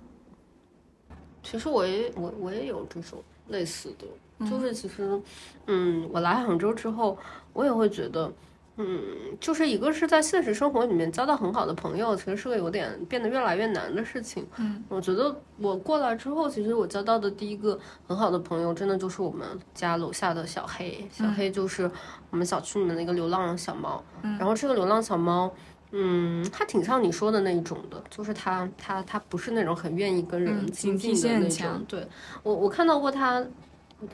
[1.42, 5.20] 其实我也我我也有这种类似的，就是其实，
[5.66, 7.18] 嗯，我来杭州之后，
[7.52, 8.32] 我也会觉得。
[8.78, 9.00] 嗯，
[9.40, 14.48] 就是一个是在现实生活里面交到很好的朋友，其实是个有点变得越来越难的事情。
[14.58, 21.08] 嗯，我觉得我过来之后，其实我交到的第一个很好的朋友，真的就是我们家楼下的小黑。
[21.12, 21.90] 小黑就是
[22.32, 24.04] 我们小区里面的一个流浪小猫。
[24.24, 25.54] 嗯，然后这个流浪小猫，
[25.92, 31.86] 嗯，它挺像你说的那一种的，就是它它它不是那种很愿意跟人亲近的那种。
[31.88, 32.08] 对
[32.42, 33.46] 我我看到过它。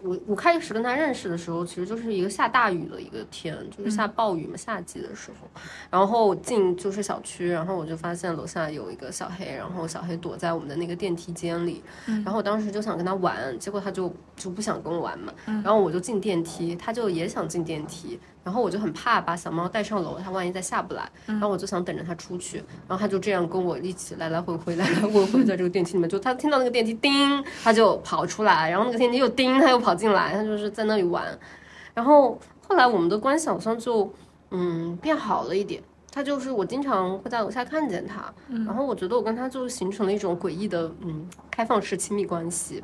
[0.01, 5.47] 我我开始跟他认识的时候，其实就是一个下大雨的一个天，就是下暴雨嘛，夏季的时候。
[5.89, 11.83] 然后进就是小区，然后我就发现楼下有一个小黑，然后小黑躲在我们的那个电梯间里。
[12.05, 15.33] 然后我当时就想跟他玩，结果他就就不想跟我玩嘛。
[15.45, 18.19] 然后我就进电梯，他就也想进电梯。
[18.43, 21.07] 然后我就很怕把小猫带上楼，它万一再下不来。
[21.25, 26.09] 然后我就想等着它出去，然后它就这样跟我一起来来回回， 来来回回在这个电梯里面。
[26.09, 31.25] 就它听到那个电梯叮，它就跑出来，然后那个电梯又叮，它又跑进来，它就是在那里玩。
[31.93, 34.11] 然后后来我们的关系好像就
[34.51, 35.83] 嗯变好了一点。
[36.11, 38.33] 他就是我经常会在楼下看见他，
[38.65, 42.83] 然后我觉得我跟他就形成了一种诡异的嗯开放式亲密关系，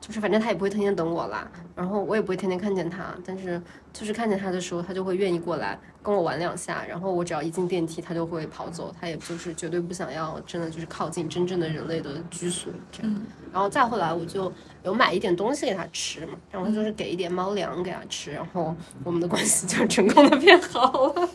[0.00, 3.60] 就是反正他也不会天天等我啦，然后我也不会天天看见他，但是
[3.92, 14.52] 就是看见他的时候，他就会愿意过来跟我玩两下，然后我只要一进电梯，他就会跑走，他也就是绝对不想要真的就是靠近真正的人类的居所这样，然后再后来我就
[14.84, 21.28] 有买一点东西给他吃嘛，然后就是给一点猫粮给他吃，然后我们的关系就成功的变好了。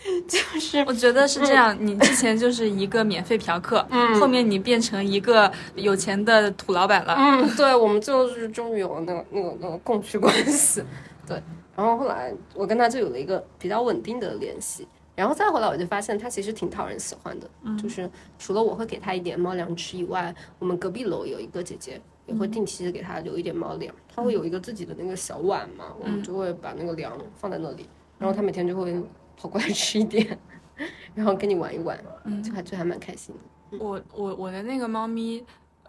[0.26, 1.76] 就是，我觉得是这样。
[1.78, 10.82] 你之前就是一个免费嫖客，嗯，后面你变成一个有钱的土老板了，嗯，对，我们就是终于有了那个那个那个供需关系，
[11.26, 11.42] 对。
[11.76, 17.48] 然后后来我跟他就有了一个比较稳定的联系，然后再后来我就发现他其实挺讨人喜欢的，
[17.82, 27.86] 就是除了我会给他一点猫粮吃以外，我们隔壁楼有一个姐姐也会定期的给他留一点猫粮，他会有一个自己的那个小碗嘛，我们就会把那个粮放在那里，
[28.18, 28.98] 然后他每天就会。
[29.40, 30.38] 跑过来吃一点，
[31.14, 33.78] 然后跟你玩一玩，嗯，就还就还蛮开心的。
[33.78, 35.42] 我我我的那个猫咪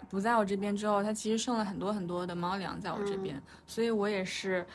[0.10, 4.66] 不在我这边之后，它其实剩了很多很多的猫粮在我这边，所以我也是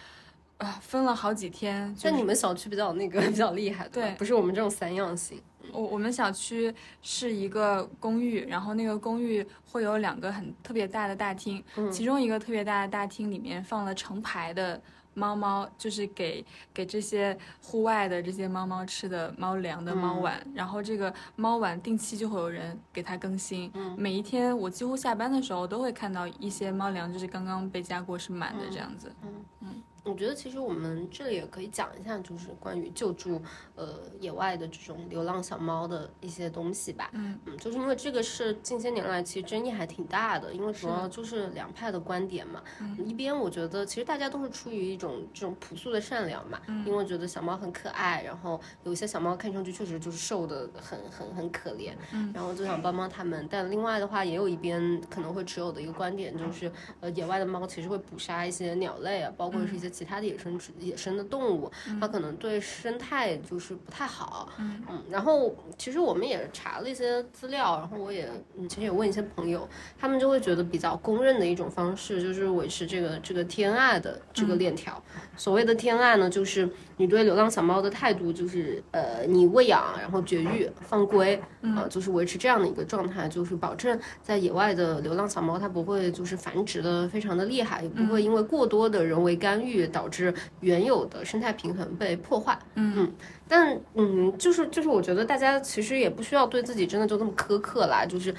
[0.59, 1.95] 啊分了好几天。
[1.97, 5.41] 像你们小区比较那个 比较厉害，对，不是我们这种散养型。
[5.73, 14.79] 我我们小区是一个公寓，然后那个公寓会有两个很特别大的大厅，其中一个特别大的大厅里面放了成排的。
[15.17, 29.45] 猫猫就是给给这些户外的这些猫猫吃的猫粮的猫碗，然后这个猫碗定期就会有人给它更新，每一天我几乎下班的时候都会看到一些猫粮，就是刚刚被加过是满的这样子，嗯。
[29.63, 29.83] 嗯。
[30.07, 33.43] 我觉得其实我们这里也可以讲一下，就是关于救助
[33.75, 37.11] 呃野外的这种流浪小猫的一些东西吧。
[37.13, 42.63] 嗯嗯，就是因为这个是近些年来其实争议还挺大的，因为主要就是两派的观点嘛。
[42.81, 42.97] 嗯。
[43.05, 51.93] 一边我觉得其实大家都是出于一种这种朴素的善良嘛，因为觉得小猫很可爱，然后有一些小猫看上去确实就是瘦的很很很可怜，
[52.33, 53.45] 然后就想帮帮他们。
[53.51, 59.91] 但另外的话，也有一边可能会持有的一个观点就是，呃，野外的猫其实会捕杀一些鸟类啊，包括是一些。
[59.97, 64.53] 其他的野生植野生的动物，它可能对生态就是不太好。
[64.59, 68.29] 嗯嗯，然后其实我们也查了一些资料，然后我也
[68.59, 69.67] 嗯其实也问一些朋友，
[69.99, 75.03] 他们就会觉得比较公认的一种方式就是维持这个这个天爱的这个链条。
[75.37, 92.59] 所谓的天爱呢，就是你对流浪小猫的态度，就是呃你喂养，然后绝育、放归，啊，就是维持这样的一个状态，就是保证在野外的流浪小猫它不会就是繁殖的非常的厉害，也不会因为过多的人为干预导致原有的生态平衡被破坏。
[92.75, 93.13] 嗯嗯，
[93.49, 98.35] 但嗯，就是就是我觉得大家其实也不需要对自己真的就那么苛刻啦，就是。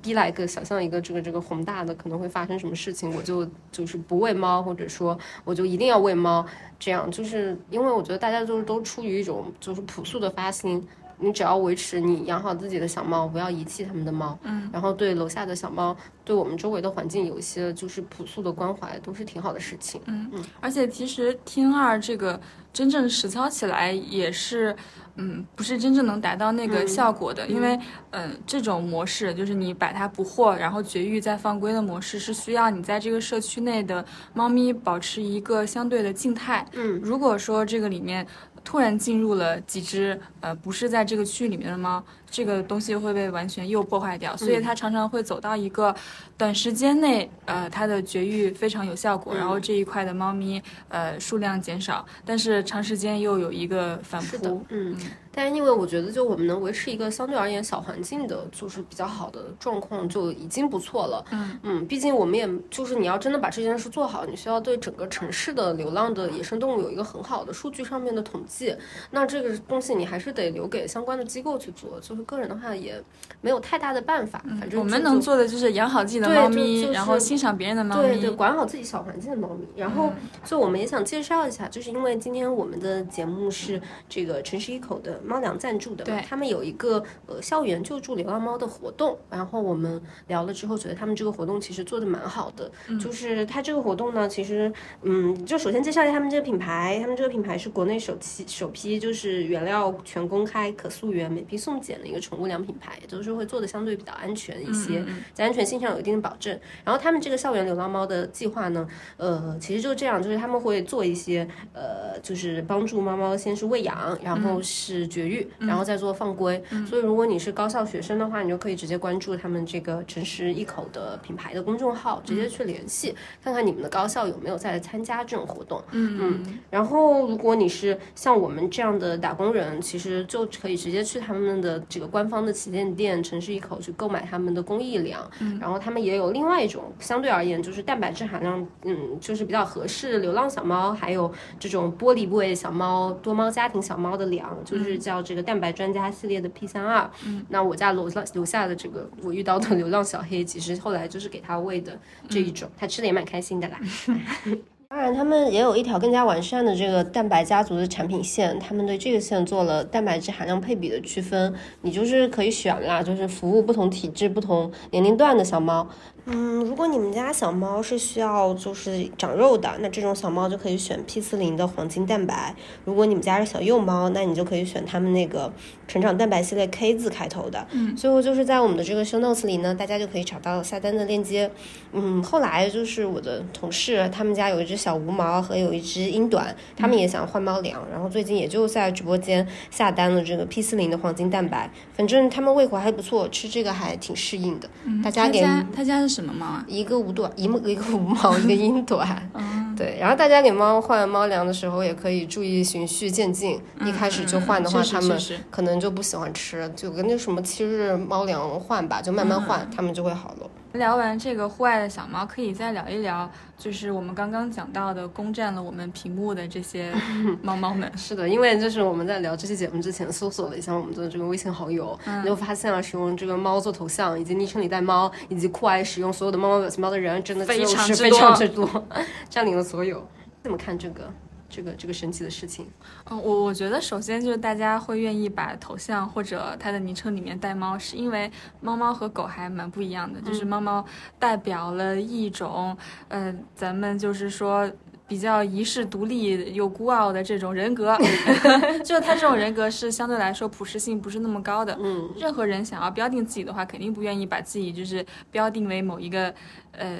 [0.00, 6.46] 逼来一个想象一个这个这个宏大的可能会发生什么事情，我就就是不喂猫，或者说我就一定要喂猫，
[6.78, 10.86] 这样就是因为我觉得大家就是都出于一种就是朴素的发心，
[11.24, 20.30] 你只要维持你养好自己的小猫，不要遗弃他们的猫，嗯，然后对楼下的小猫，对我们周围的环境有一些就是朴素的关怀，都是挺好的事情，嗯。
[20.34, 22.38] 嗯，而且其实听二这个
[22.72, 24.76] 真正实操起来也是。
[25.16, 27.78] 嗯，不是真正能达到那个效果的，因为，
[28.10, 36.66] 嗯，这种模式就是你把它捕获，然后绝育再放归的模式，是需要你在这个社区内的猫咪保持一个相对的静态。
[36.72, 38.26] 嗯，如果说这个里面
[38.64, 42.02] 突然进入了几只，呃，不是在这个区域里面的猫。
[42.30, 45.94] 这个东西会被完全又破坏掉，所以它常常会走到一个
[46.36, 54.66] 短时间内，呃，它的绝育非常有效果，然后这一块的猫咪，呃，数量减少，但是长时间又有一个反扑。
[54.70, 54.96] 嗯，
[55.34, 61.24] 但是因为我觉得，就我们能维持一个相对而言小环境的，就是比较好的状况，就已经不错了。
[61.30, 68.76] 嗯嗯，毕竟我们也就是你要真的把这件事做好，你需要对整个城市的流浪的野生动物有一个很好的数据上面的统计，
[69.12, 72.24] 那这个东西你还是得留给相关的机构去做，就是。
[72.24, 72.98] 个人的话也
[73.42, 79.66] 没有太大的办法，反正我们能做的就是养好自己的猫咪，然后欣赏别人的猫咪，对对，管好自己小环境的猫咪。
[79.76, 80.10] 然后，
[80.42, 89.18] 所以我们也想介绍一下，就是因为今天我们的节目是这个城市一口的猫粮赞助的，对，他们有一个呃校园救助流浪猫的活动。
[89.28, 92.70] 然后我们聊了之后，觉得他们这个活动其实做的蛮好的。
[92.98, 102.04] 就是他这个活动呢，其实嗯，就首先介绍一下他们这个品牌，他们这个品牌是国内首期首批就是原料全公开、可溯源、每批送检的。
[102.04, 106.56] 一个宠物粮品牌，也就是会做的相对比较安全一些，在安全性上有一定的保证。
[106.84, 116.62] 然后他们这个校园流浪猫的计划呢，呃，其实就这样，就是他们会做一些，呃，就是帮助猫猫先是喂养，然后是绝育，然后再做放归。
[116.86, 125.82] 所以如果你是高校学生的话，你就可以直接关注他们这个诚实一口的品牌的公众号，直接去联系，看看你们的高校有没有在参加这种活动。
[125.92, 126.58] 嗯嗯。
[126.70, 132.08] 然后如果你是像我们这样的打工人，其实就可以直接去他们的这个。
[132.14, 135.28] 官方的旗舰店城市一口去购买他们的公益粮，
[135.60, 147.08] 然后他们也有另外一种相对而言就是蛋白质含量，嗯，就是比较合适流浪小猫，还有这种玻璃部位小猫、多猫家庭小猫的粮，就是叫这个蛋白专家系列的 P 三二。
[147.48, 153.78] 那我家楼上楼下的这个我遇到的流浪小黑，其实后来就是给他喂的这一种，他吃的也蛮开心的啦。
[154.94, 161.52] 当然，他们也有一条更加完善的这个蛋白家族的产品线，他们对这个线做了蛋白质含量配比的区分，
[161.82, 165.88] 你就是可以选啦，就是服务不同体质、不同年龄段的小猫。
[166.26, 172.54] 嗯，如果你们家小猫是需要就是长肉的，那这种小猫就可以选 P 四零的黄金蛋白。
[172.84, 175.52] 如果你们家是小幼猫，那你就可以选他们那个
[175.88, 177.66] 成长蛋白系列 K 字开头的。
[177.72, 181.50] 嗯，最后就是在我们的这个 show notes 里呢，大家就可以找到下单的链接。
[181.92, 191.70] 嗯，后来就是我的同事，他们家有一只小无毛和有一只英短，他们也想换猫粮，然后最近也就在直播间下单了这个 P 四零的黄金蛋白。
[191.94, 194.68] 反正他们胃口还不错，吃这个还挺适应的。
[195.02, 196.14] 大家给他家是。
[196.14, 196.64] 什么猫啊？
[196.68, 199.04] 一个无短，一一个无毛，一个英短。
[199.34, 199.96] 嗯，对。
[199.98, 203.60] 然后大家给猫换猫粮的时候，也可以注意循序渐进。
[203.84, 205.18] 一开始就换的话，它们
[205.50, 210.48] 可能就不喜欢吃，就跟那什么七日猫粮换吧，就慢慢换，它们就会好了。
[210.74, 216.92] 聊完这个户外的小猫，可以再聊一聊，就是我们刚刚讲到的攻占了我们屏幕的这些
[217.42, 217.90] 猫猫们。
[217.96, 228.68] 是的，因为就是我们在聊这期节目之前，搜索了一下我们的这个微信好友，就发现了使用这个猫做头像，以及昵称里带猫，以及酷爱使用所有的猫猫表情包的人，真的非常非常之多，
[229.30, 230.04] 占领了所有。
[230.42, 231.08] 怎么看这个？
[231.54, 232.66] 这个这个神奇的事情，
[233.04, 238.28] 嗯，我我觉得首先就是大家会愿意把头像或者它的昵称里面带猫，是因为
[238.60, 240.84] 猫猫和狗还蛮不一样的，就是猫猫
[241.16, 244.68] 代表了一种，呃，咱们就是说
[245.06, 247.96] 比较遗世独立又孤傲的这种人格，
[248.84, 256.34] 就他这种人格是相对来说普适性不是那么高的，嗯，任何人想要标定自己的话，肯定不愿意把自己就是标定为某一个，
[256.72, 256.98] 呃。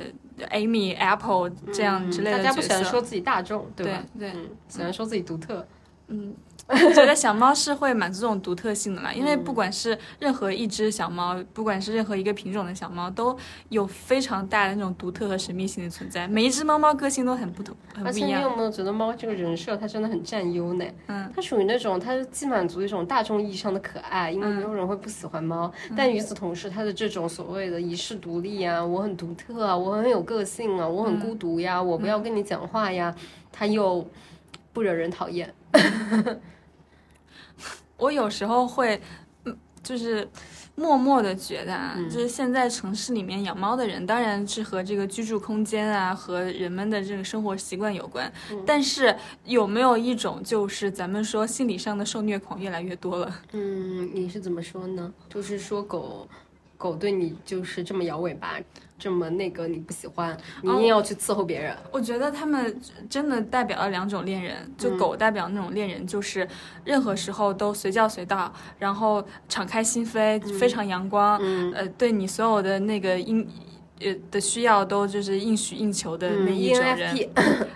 [0.50, 2.60] Amy、Apple 这样之类的大家不。
[2.60, 4.02] 喜欢说自己大众，对吧？
[4.18, 5.64] 对对嗯，喜欢说自己独特。
[6.08, 6.34] 嗯，
[6.66, 13.37] 我觉得小猫是会满足这种独特性的啦，因为不管是任何一只小猫，不管是任何一个品种的小猫，都
[13.68, 16.27] 有非常大的那种独特和神秘性的存在。
[16.27, 18.42] 每一只猫猫个性都很不同，很而且你不一样。
[18.42, 20.85] 有没有觉得猫这个人设它真的很占优呢？
[21.08, 33.15] 嗯，它属于那种它既满足一种大众意义上的可爱，因为没有人会不喜欢猫，但与此同时，它的这种所谓的遗世独立呀，我很独特啊，我很有个性啊，我很孤独呀，我不要跟你讲话呀，
[33.52, 34.08] 它又
[34.73, 35.52] 不惹人讨厌。
[38.05, 39.00] 我有时候会，
[39.46, 40.29] 嗯，就是
[40.75, 48.31] 默默的觉得啊，就是现在城市里面养猫的人，当然是和这个居住空间啊和人们的这个生活习惯有关。
[48.67, 53.40] 但是有没有一种就是咱们说心理上的受虐狂越来越多了？
[53.52, 55.11] 嗯，你是怎么说呢？
[55.31, 56.29] 就是说狗，
[56.77, 58.61] 狗对你就是这么摇尾巴，
[58.98, 61.76] 这么那个你不喜欢，你硬要去伺候别人。
[61.90, 62.80] 我觉得他们
[63.10, 66.46] 真的代表了两种恋人，就狗代表那种恋人，就是
[66.84, 71.38] 任何时候都随叫随到，然后敞开心扉，非常阳光，
[71.72, 73.46] 呃，对你所有的那个应
[74.00, 77.14] 呃的需要都就是应许应求的那嗯一种人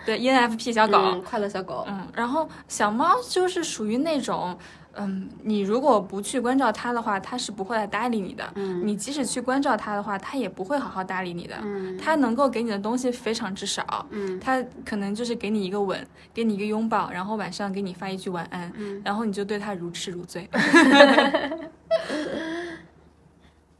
[0.06, 1.84] 对 ENFP 小狗，嗯，快乐小狗。
[1.88, 4.56] 嗯，然后小猫就是属于那种。
[4.98, 8.44] 嗯，你如果不去关照他的话，他是不会来搭理你的。
[8.56, 11.56] 嗯，你即使去关照他的话，他也不会好好搭理你的。
[11.62, 14.06] 嗯，他能够给你的东西非常之少。
[14.10, 20.48] 嗯，他可能就是给你一个吻，给你一个拥抱，然后晚上给你发一句晚安，嗯、然后你就对他如痴如醉。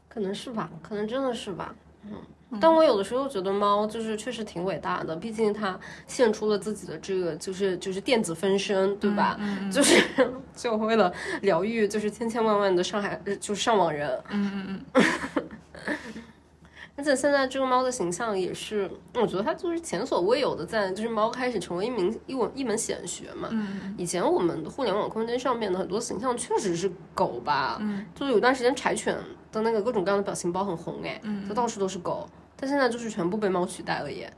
[0.07, 1.73] 可能是吧，可能真的是吧。
[2.05, 2.13] 嗯，
[2.59, 9.39] 但我有的时候觉得猫就是确实挺伟大的，毕竟它献出了自己的这个就是就是电子分身，对吧？
[9.71, 10.01] 就是
[10.55, 14.09] 就为了疗愈就是千千万万的上海就是上网人。
[14.29, 15.43] 嗯嗯嗯。
[16.99, 23.47] 而且现在这个猫的形象也是，我觉得它就是前所未有的在，就是猫开始成为一名一文一门显学嘛。
[23.53, 29.17] 嗯以前我们互联网空间上面的很多形象确实是狗吧，嗯，就是有段时间柴犬
[29.49, 32.27] 的那个各种各样的表情包很红哎，嗯就到处都是狗，
[32.57, 34.29] 但现在就是全部被猫取代了耶。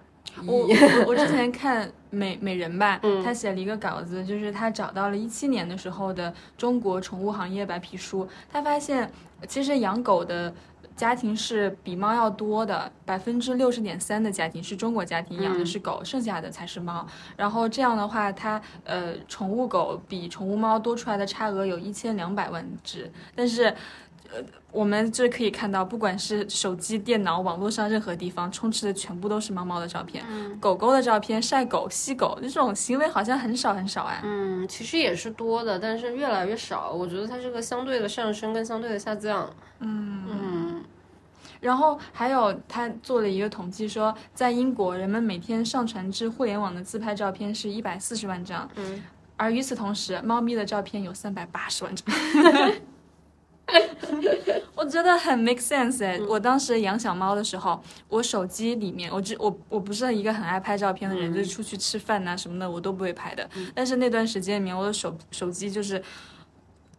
[0.46, 0.70] 我我
[1.10, 9.12] 我之前看美美人吧，嗯他写了一个稿子，就是他找到了一七年的时候的中国宠物行业白皮书，他发现
[9.48, 10.54] 其实养狗的。
[11.02, 17.08] 家庭是比猫要多的，百分之六十点三的家庭是中国家庭养的是狗，剩下的才是猫。
[17.36, 23.74] 然后这样的话，它呃宠物狗比宠物猫多出来的差额有一千两百万只，但是。
[24.34, 30.24] 呃，我们这可以看到，不管是手机、电脑、网络上任何地方，充斥的全部都是猫猫的照片、
[30.60, 34.22] 狗狗的照片、晒狗、吸狗，这种行为好像很少很少哎。
[34.24, 36.92] 嗯，其实也是多的，但是越来越少。
[36.92, 39.50] 我觉得它是个相对的上升跟相对的下降。
[39.80, 40.84] 嗯嗯
[41.60, 49.04] 然后还有他做了一个统计说，在英国，人们每天上传至互联网的自拍照片是一百四十万张，嗯，
[49.38, 52.06] 而与此同时，猫咪的照片有三百八十万张。
[54.76, 56.20] 我觉得很 make sense 哎！
[56.28, 63.48] 我当时养小猫的时候，我手机里面，我只我我不是一个很爱拍照片的人，就是出去吃饭呐、什么的，我都不会拍的。
[63.74, 66.02] 但是那段时间里面，我的手手机就是。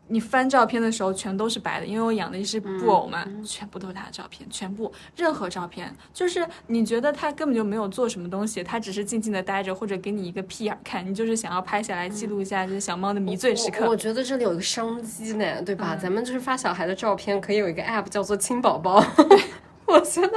[0.09, 13.84] 你翻照片的时候全都是白的，因为我养的一只布偶嘛，全部都是它的照片，全部任何照片，就是你觉得它根本就没有做什么东西，它只是静静的待着，或者给你一个屁眼看，你就是想要拍下来记录一下这小猫的迷醉时刻。
[13.86, 15.96] 我我觉得这里有一个商机呢，对吧？
[15.96, 19.03] 咱们就是发小孩的照片，可以有一个 app 叫做亲宝宝。
[19.93, 20.32] 我觉得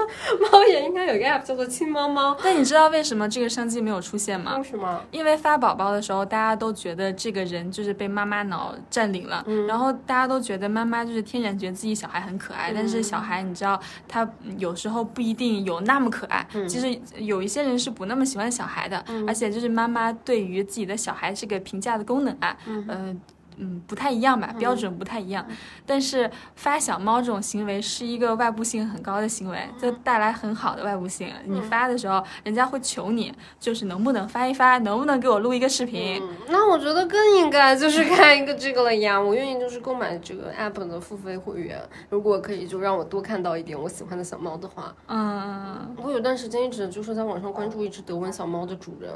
[0.52, 2.36] 猫眼应该有一个 app 叫做亲猫猫。
[2.44, 4.58] 但你知道为什么这个商机没有出现吗？
[4.58, 5.02] 为什么？
[5.12, 14.28] 因为发宝宝的时候，大家都觉得这个人就是被妈妈脑占领了，然后大家都觉得妈妈就是天然觉得自己小孩很可爱，但是小孩你知道他
[14.58, 23.22] 有时候不一定有那么可爱，其实有一些人是不那么喜欢小孩的，而且就是妈妈对于自己的小孩这个评价的功能啊，嗯。
[23.58, 25.46] 嗯，不太一样吧，标准不太一样。
[25.86, 31.30] 但是发小猫这种行为是一个外部性很高的行为，就带来很好的外部性。
[31.46, 36.22] 你发的时候，人家会求你，就是能不能发一发，能不能给我录一个视频。
[36.22, 39.20] 嗯，那我觉得更应该就是看一个这个了呀。
[39.20, 44.94] 我愿意就是购买这个 app 的付费会员，如果可以就让我多看到一点我喜欢的小猫的话。
[45.08, 49.12] 嗯，我有段时间一直就是在网上关注一只德文小猫的主人。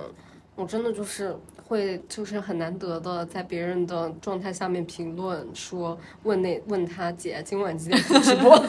[0.60, 1.34] 我真的就是
[1.66, 8.62] 会，就是很难得的在别人的状态下面评论说，问那问他姐今晚几点直播，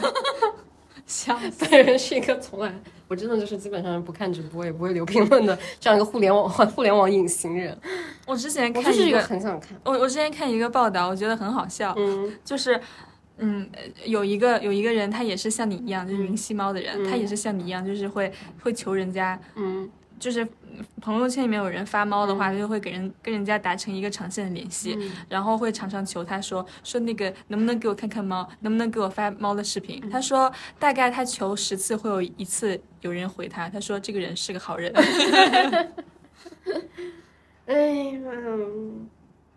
[1.05, 1.65] 笑死。
[1.65, 2.73] 人，是一个从来
[3.09, 7.77] 我真的就是基本上不看直播也不会留评论的这样一个互联网 互联网隐形人。
[8.25, 12.79] 我之前看一个，很想看，我我之前看一个报道，我觉得很好笑，嗯 就是
[13.37, 13.69] 嗯，
[14.05, 18.31] 有一个有一个人，他也是像你一样，就是云吸猫的人，他也是像你一样，就是会
[18.63, 19.89] 会求人家，嗯，
[20.21, 20.47] 就是
[21.01, 24.95] 朋友圈里面有人发猫的话，他就会给人跟人家达成一个长线的联系，
[25.27, 29.99] 然后会常常求他说说那个能不能给我看看猫，能不能给我发猫的视频。
[30.11, 34.93] 他说大概他求十次会有一次有人回他，他说这个人是个好人。
[37.65, 38.21] 哎呀。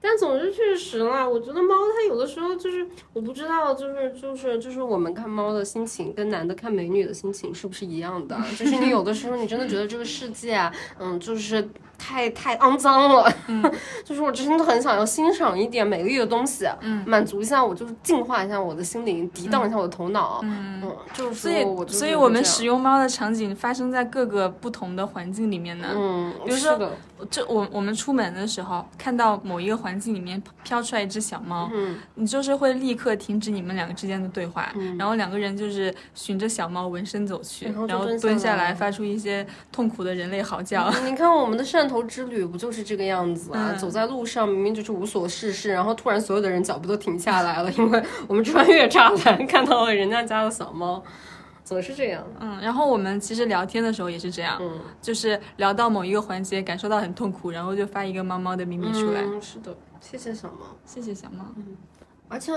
[0.07, 8.39] 但总之确实啦，我觉得猫它有的时候就是，我不知道，就是就是就是我们看猫的心情跟男的看美女的心情是不是一样的？
[8.59, 11.67] 就是你有的时候你真的觉得这个世界，嗯，就是。
[11.99, 13.33] 太太肮脏了，
[14.05, 16.67] 就是我真的很想要欣赏一点美丽的东西，
[17.07, 20.83] 满足一下我，就是净化一下我的心灵，涤荡一下我的头脑，嗯，
[21.13, 26.79] 就是所以，所以我们使用猫的场景发生在各个不同的环境里面呢，嗯，比如说，
[27.31, 40.91] 这我我们出门的时候看到某一个环境里面飘出来一只小猫，嗯，你就是会立刻停止你们两个之间的对话，然后两个人就是循着小猫闻声走去，然后蹲下来发出一些痛苦的人类嚎叫。
[41.05, 43.73] 你看我们的汕头之旅不就是这个样子啊？
[43.75, 51.03] 走在路上明明就是无所事事，然后突然所有的人脚步都停下来了，因为我们穿越栅栏看到了人家家的小猫，
[51.65, 52.25] 总是这样。
[52.41, 59.21] 嗯，然后我们其实聊天的时候也是这样，嗯，就是聊到某一个环节感受到很痛苦，然后就发一个猫猫的秘密出来。
[59.23, 61.45] 嗯是的，谢谢小猫，谢谢小猫。
[61.57, 61.77] 嗯，
[62.29, 62.53] 而且。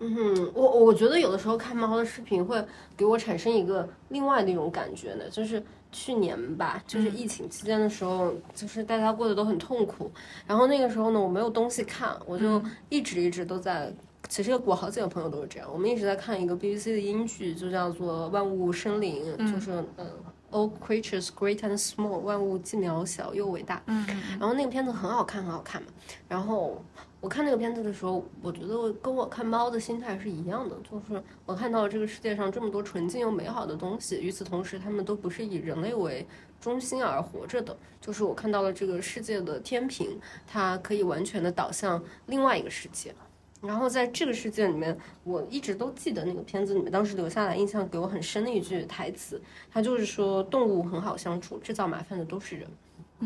[0.00, 2.62] 嗯哼，我我觉得有的时候看猫的视频会
[2.96, 5.62] 给我产生一个另外的一种感觉呢，就是
[5.94, 10.10] 去年吧，就是疫情期间的时候，就是大家过得都很痛苦，
[10.44, 13.94] 然后那个时候呢，我没有东西看，我就一直一直都在，
[14.28, 20.06] 其实我好几个朋友都是这样，我们一直在看一个 BBC 的英剧，就叫做《万物生灵》，就是嗯
[20.50, 24.04] ，All creatures great and small，万物既渺小又伟大，嗯，
[24.40, 25.88] 然后那个片子很好看，很好看嘛，
[26.28, 26.82] 然后。
[27.24, 36.26] 我看那个片子的时候，我觉得跟我看猫的心态是一样的，就是我看到了这个世界上这么多纯净又美好的东西，与此同时，他们都不是以人类为
[36.60, 37.74] 中心而活着的。
[37.98, 43.14] 就是我看到了这个世界的天平，它可以完全的导向另外一个世界。
[43.62, 49.40] 然后在这个世界里面，我一直都记得那个片子里面当时留下来印象给我很深的一句台词，
[49.72, 52.68] 它就是说动物很好相处，制造麻烦的都是人。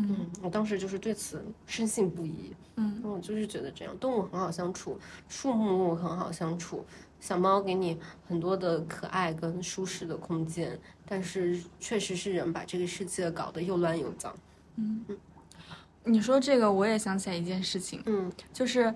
[0.01, 2.55] 嗯，我当时就是对此深信不疑。
[2.75, 4.97] 嗯，我就是觉得这样，动物很好相处，
[5.27, 6.85] 树木很好相处，
[7.19, 14.33] 小猫给你很多的可爱跟舒适的空间，但是确实是人把这个世界搞得又乱又脏。
[14.77, 15.17] 嗯嗯，
[16.05, 18.01] 你说这个，我也想起来一件事情。
[18.05, 18.93] 嗯，就是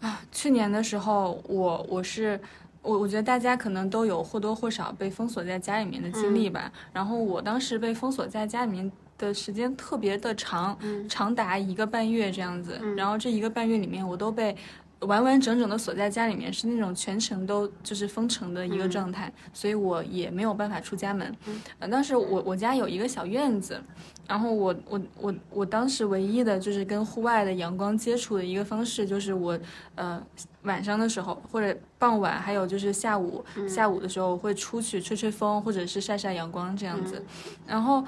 [0.00, 2.40] 啊，去年的时候，我我是
[2.82, 6.72] 我我觉得大家可能都有或多或少被封锁在家里面的经历吧。
[6.92, 8.92] 然后我当时被封锁在家里面。
[9.18, 12.80] 的时间特别的长，长达一个半月这样子。
[12.96, 14.56] 然后这一个半月里面，我都被
[15.00, 21.34] 完完整整的锁在家里面，是那种全程都就是封城的一个状态，所以我也没有办法出家门。
[21.78, 23.78] 呃，当时我我家有一个小院子，
[24.26, 29.58] 然后我我我我当时唯一的就是跟户外的阳光接触的一个方式，就是我
[29.94, 30.20] 呃
[30.62, 37.22] 晚上的时候或者傍晚，还有就是下午下午的时候会出去吹吹风，或者是晒晒阳光这样子，
[37.66, 38.02] 然后。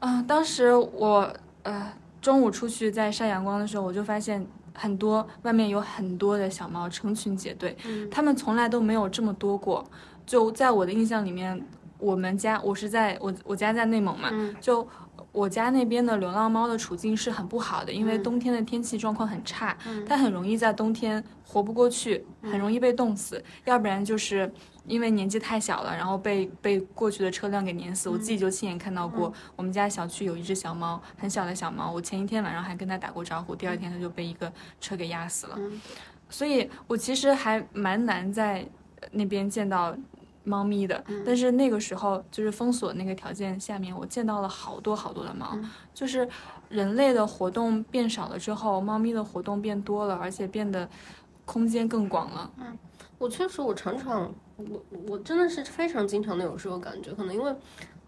[0.00, 1.32] 啊，当时我
[1.62, 4.44] 呃中午出去在晒阳光的时候，我就发现
[4.74, 7.76] 很多外面有很多的小猫成群结队，
[8.10, 9.84] 它们从来都没有这么多过。
[10.26, 11.64] 就在我的印象里面，
[11.98, 14.30] 我们家我是在我我家在内蒙嘛，
[14.60, 14.86] 就。
[15.32, 24.52] 我家那边的流浪猫的处境是很不好的，因为冬天的天气状况很差，它很容易在冬天活不过去，很容易被冻死，要不然就是
[24.86, 28.08] 因为年纪太小了，然后被被过去的车辆给碾死。
[28.08, 35.58] 我自己就亲眼看到过，我们家小区有一只小猫，很小的小猫，我前一天晚上还跟它打过招呼，第二天它就被一个车给压死了。
[36.28, 38.68] 所以我其实还蛮难在
[39.12, 39.96] 那边见到。
[40.42, 45.56] 猫咪的，但是那个时候就是封锁那个条件下面，我见到了好多好多的猫，
[45.92, 46.26] 就是
[46.70, 50.88] 人类的活动变少了之后，猫咪的活动变多了，而且变得
[51.44, 52.50] 空间更广了。
[52.56, 52.76] 嗯，
[53.18, 54.32] 我确实，我常常，
[54.68, 57.54] 我我真的是非常经常的有这种感觉，可能因为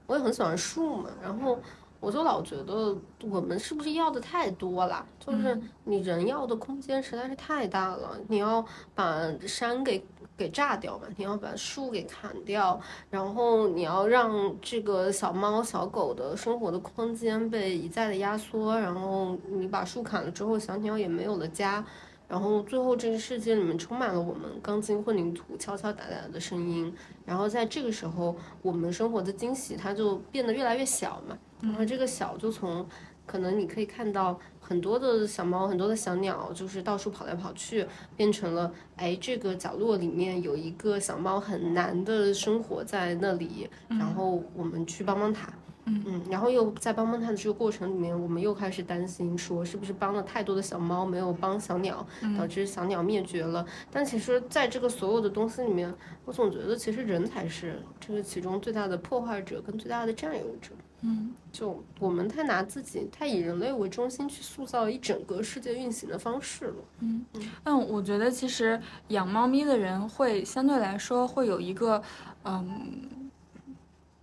[0.06, 1.58] 我也很喜欢树嘛，然后
[2.00, 5.06] 我就老觉得我们是不是要的太多了？
[5.18, 10.04] 就是你人要的空间实在是太大了，你要把山给。
[10.34, 11.06] 给炸掉嘛？
[11.16, 12.80] 你要把树给砍掉，
[13.10, 14.32] 然后你要让
[14.62, 21.84] 这个小猫小狗的生活的空间被一再的压缩，然后你把树砍了之后，小鸟也没有了家，
[22.32, 26.90] 然后最后这个世界里面充满了我们钢筋混凝土敲敲打打的声音，
[27.26, 32.86] 然后在这个时候，我们生活的惊喜它就变得越来越小嘛，然后这个小就从
[33.26, 45.52] 可能你可以看到很多的小猫，很多的小鸟，就是到处跑来跑去，变成了哎，这个角落里面有一个小猫很难的生活在那里，然后我们去帮帮它。
[45.84, 52.06] 嗯，然后又在帮帮它的这个过程里面，我们又开始担心说，是不是帮了太多的小猫，没有帮小鸟，
[52.38, 53.66] 导致小鸟灭绝了。
[53.90, 55.92] 但其实，在这个所有的东西里面，
[56.24, 60.70] 我总觉得其实人才是这个其中最大的破坏者跟最大的占有者。
[61.04, 66.74] 嗯，就我们太拿自己，太以人类为中心去塑造一整个世界运行的方式了。
[67.00, 67.26] 嗯
[67.64, 72.00] 嗯，我觉得其实养猫咪的人会相对来说会有一个
[72.44, 73.21] 嗯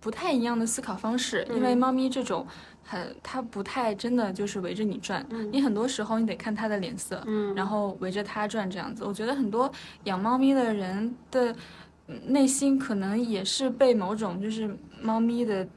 [0.00, 2.46] 不太一样的思考方式，因为猫咪这种
[2.82, 9.04] 很它不太真的就是围着你转，你很多时候你得看它的脸色，嗯然后围着它转这样子。
[9.04, 9.70] 我觉得很多
[10.04, 11.54] 养猫咪的人的
[12.06, 15.68] 嗯内心可能也是被某种就是猫咪的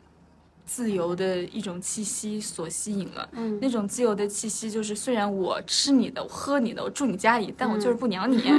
[0.65, 3.27] 自由的一种气息所吸引了。
[3.33, 8.41] 嗯那种自由的气息，就是虽然我吃你的，我喝你的，我住你家里，但我嗯就是不鸟你。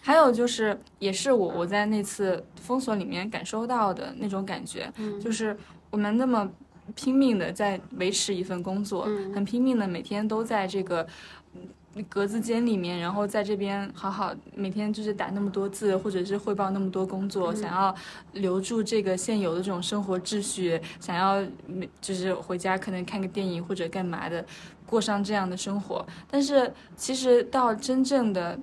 [0.00, 5.56] 还有就是，也是我我在那次封锁里面感受到的那种感觉，嗯就是
[5.90, 6.50] 我们那么
[6.94, 11.06] 拼命的在维持一份工作，嗯很拼命的每天都在这个。
[11.54, 11.68] 嗯
[12.08, 17.92] 格子间里面，然后在这边好好每天就是打那么多字，或者是汇报那么多工作，想要
[18.34, 24.46] 留住这个现有的这种生活秩序，想要每就是回家可能看个电影或者干嘛的，
[24.86, 26.06] 过上这样的生活。
[26.30, 28.56] 但是其实到真正的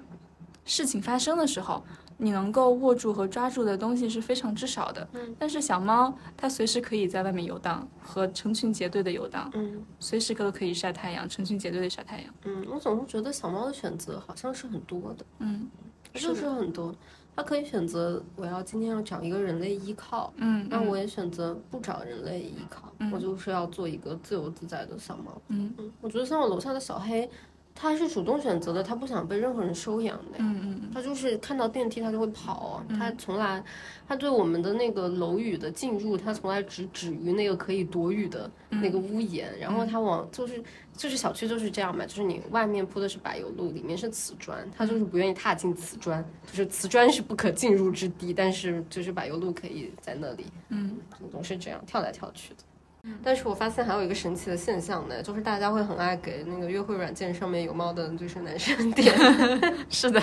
[0.68, 1.84] 事情发生的时候，
[2.18, 5.07] 你能够握住和抓住的东西是非常之少的。
[5.13, 12.34] 嗯但是小猫它随时可以在外面游荡，和成群结队的游荡，嗯随时都可以晒太阳，成群结队的晒太阳。
[12.43, 15.68] 嗯，我总是觉得小猫的选择好像是很多的，嗯
[16.13, 16.93] 就是很多。
[17.36, 25.39] 它可以选择我要今天要找一个人类依靠，嗯，那我也选择不找人类依靠，嗯我就是要做一个自由自在的小猫。
[25.49, 27.30] 嗯嗯，我觉得像我楼下的小黑，
[27.80, 30.38] 它是主动选择的，他不想被任何人收养的。
[30.39, 33.63] 嗯嗯他就是看到电梯他就会跑啊，他从来，
[34.07, 40.63] 他对我们的那个楼宇的进入，他从来只止于那个可以躲雨的那个屋檐，然后他往就是
[40.95, 50.97] 就是小区就是这样嘛，就是你外面铺的是柏油路，里面是瓷砖，他就是不愿意踏进瓷砖，就是瓷砖是不可进入之地，但是就是柏油路可以在那里，嗯。
[51.32, 52.63] 总是这样跳来跳去的。
[53.23, 59.13] 但是我发现还有一个神奇的现象呢，就是大家会很爱给那个约会软件上面有猫的就是男生点，
[59.89, 60.21] 是的，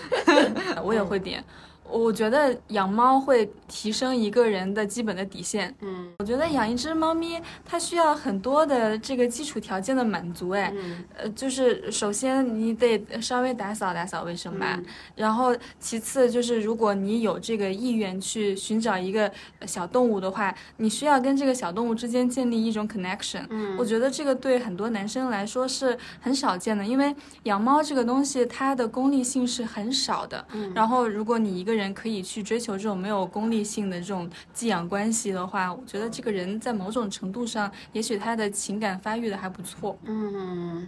[0.82, 1.42] 我也会点。
[1.90, 5.74] 我觉得养猫会提升一个人的基本的底线。
[5.80, 10.50] 嗯我觉得养一只猫咪，它需要很多的这个基础条件的满足。
[10.50, 14.80] 哎，嗯呃，就是首先你得稍微打扫打扫卫生吧，
[15.14, 19.30] 然后其次就是如果你有这个意愿去寻找一个
[19.60, 23.46] 呃小动物的话，你需要跟这个小动物之间建立一种 connection。
[23.50, 27.14] 嗯我觉得这个对很多男生来说是很少见的，因为
[27.44, 30.44] 养猫这个东西它的功利性是很少的。
[30.52, 39.98] 嗯然后如果你一个人可以去追求这种没有功利性的这种寄养关系的话，我觉得这个人在某种程度上，也许他的情感发育的还不错。
[40.04, 40.86] 嗯，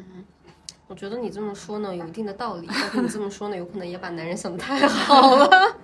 [0.87, 5.77] 我觉得你这么说呢有一定的道理，但是你这么说呢，有可能也把男人想的太好了。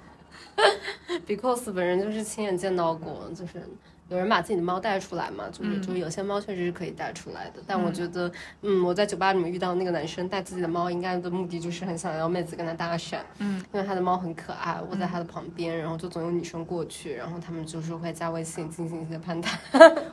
[1.26, 3.68] Because 本人就是亲眼见到过，就是
[4.08, 8.30] 有人把自己的猫带出来嘛，就是、就是有些猫确实是可以带出来的，但我觉得，
[8.62, 19.58] 嗯，我在酒吧里面遇到那个男生带自己的猫，应该的目的就是很想要妹子跟他搭讪，嗯，因为他的猫很可爱，我在他的旁边，然后就总有女生过去，然后他们就是会加微信进行一些攀谈。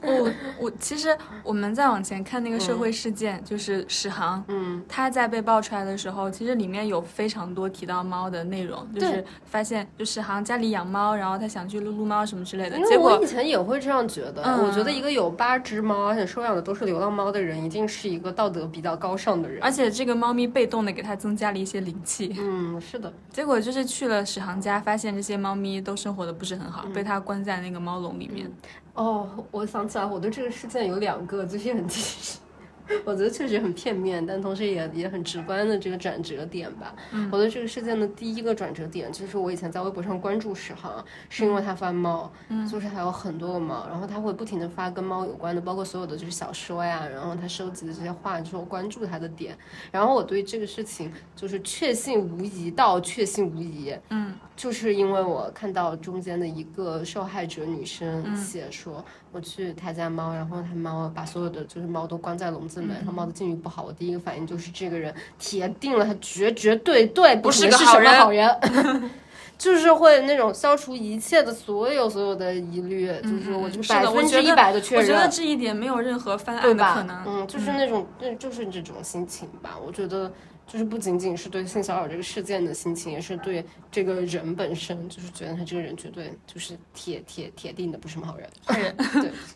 [0.02, 4.82] 我我其实我们再往前看那个社会事件，就是史航，嗯。
[4.88, 14.66] 他在被爆出来的时候，其实里面有非常多提到猫的内容，就是发现就史航家里养猫，然后他想去撸撸猫什么之类的，因为我以前也会这样觉得，嗯。
[14.66, 19.62] 我觉得一个有八只猫，而且收养的都是流浪猫的人，一定是一个道德比较高尚的人。
[19.62, 28.50] 而且这个猫咪被动的给它增加了一些灵气，嗯，是的，结果就是去了史航家，发现这些猫咪都生活的不是很好，被他关在那个猫笼里面。
[28.94, 31.88] 哦，我想起来，我对这个事件有两个最近很
[33.06, 36.96] 我觉得确实很片面，但同时也也很直观的这个转折点吧。
[37.12, 49.58] 嗯我对这个事件的第一个转折点，就是我以前在微博上关注史航，是因为他发猫，嗯就是还有很多个猫，然后他会不停的发跟猫有关的，包括所有的就是小说呀，然后他收集的这些话，就是我关注他的点。
[49.92, 69.12] 然后我对这个事情就是确信无疑到确信无疑，嗯就是因为我看到中间的一个受害者女生嗯写说，我去他家猫，然后他猫把所有的就是猫都关在笼子里面，然后猫的境遇不好，我第一个反应就是这个人铁定了，他绝绝对对不是个好人好人。
[69.58, 75.04] 就是会那种消除一切的所有所有的疑虑，就是我就百分之一百的确认。
[75.04, 77.24] 我觉得这一点没有任何翻案的可能。
[77.28, 79.78] 嗯，就是那种，那就是这种心情吧。
[79.86, 80.32] 我觉得。
[80.72, 83.62] 就是不仅仅是对性骚扰这个事件的心情，也是对
[83.92, 88.96] 这个人本身，就是觉得他这个人绝对就是铁铁铁定的不是什么好人，坏人，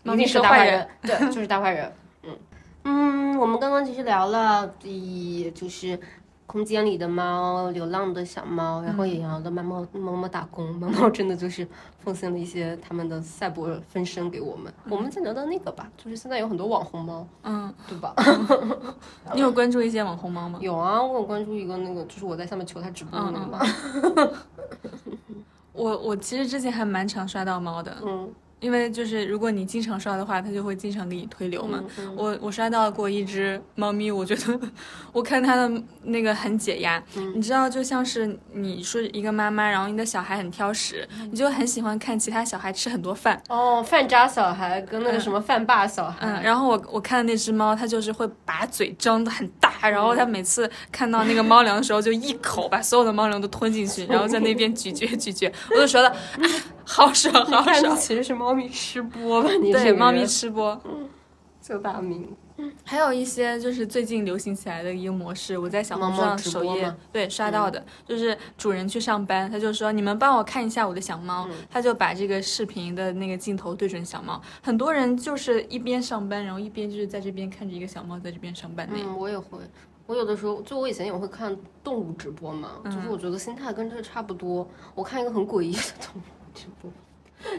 [0.04, 1.90] 对， 一定是大坏人，对，就是大坏人。
[2.24, 2.38] 嗯
[2.84, 5.98] 嗯，我们刚刚其实聊了，以就是。
[6.48, 11.68] 空间里的猫，流浪的小猫，然后也要的猫猫猫猫打工，猫猫真的就是
[12.00, 14.72] 奉献了一些他们的赛博分身给我们。
[14.90, 18.14] 我们再聊到那个吧，就是现在有很多网红猫，嗯，对吧？
[19.34, 20.60] 你有关注一些网红猫吗？
[20.62, 24.34] 有啊，我有关注一个那个，就是我在下面求他直播的那个。
[25.74, 28.32] 我我其实之前还蛮常刷到猫的，嗯。
[28.66, 31.80] 因为就是如果你经常刷的话，它就会经常给你推流嘛。
[32.18, 34.60] 我我刷到过一只猫咪，我觉得
[35.14, 37.00] 我看它的那个很解压。
[37.36, 43.40] 你知道，就像是你说一个妈妈，然后你的小孩很挑食，你就很喜欢看其他小孩吃很多饭。
[43.50, 46.18] 哦，饭渣小孩跟那个什么饭霸小孩。
[46.22, 55.52] 嗯，然后我我看的那只猫，它就是会把嘴张得很大，然后它每次看到那个猫粮的时候，就一口把所有的猫粮都吞进去，然后在那边咀嚼咀嚼。
[55.70, 56.12] 我就说了，
[56.86, 57.96] 好爽好爽。
[57.96, 58.54] 其实是猫。
[58.54, 61.10] 咪吃播吧，你对猫咪吃播，嗯
[61.62, 62.34] 就大名。
[62.86, 78.88] 还有一些就是最近流行起来的一个模式，我在小红书上首页对刷到的，就是主人去上班，他就说你们帮我看一下我的小猫，他就把这个视频的那个镜头对准小猫，很多人就是一边上班，然后一边就是在这边看着一个小猫在这边上班。
[78.94, 79.60] 嗯，我也会，
[80.06, 84.66] 我有的时候就我以前也会看动物直播嘛，就是我觉得心态跟这个差不多。
[84.94, 86.24] 我看一个很诡异的动物
[86.56, 86.90] 直播。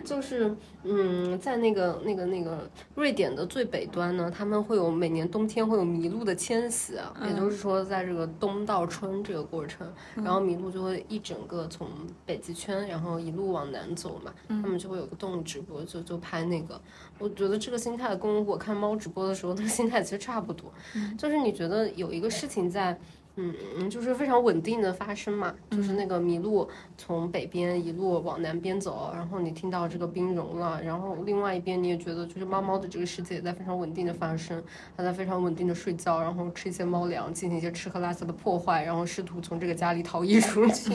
[0.03, 0.53] 就是，
[0.84, 11.86] 嗯，在那个、那个、那个瑞典的最北端呢，他们会有每年冬天会有麋鹿的迁徙，也就是说，在这个冬到春这个过程，然后麋鹿就会一整个从
[12.24, 16.80] 北极圈，然后一路往南走嘛，他们就会有个动物直播，就就拍那个。
[17.18, 20.72] 我觉得这个心态跟我看猫直播的时候那个心态其实差不多，
[21.18, 22.99] 就是你觉得有一个事情在。
[23.39, 26.66] 嗯嗯，就是非常稳定的发生嘛，就是那个麋鹿
[26.97, 34.62] 从北边一路往南边走，然后你听到这个冰融了，然后另外一边你也觉得就是猫猫的这个世界也在非常稳定的发生，
[34.97, 40.93] 它在非常稳定的睡觉，然后吃一些猫粮，进行一些吃喝拉撒的破坏，然后试图从这个家里逃逸出去。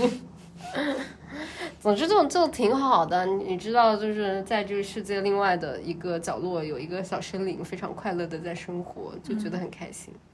[1.80, 10.14] 总之就就挺好的，你知道就是在这个世界另外的一个角落有一个小生灵非常快乐的在生活，就觉得很开心。
[10.14, 10.31] 嗯，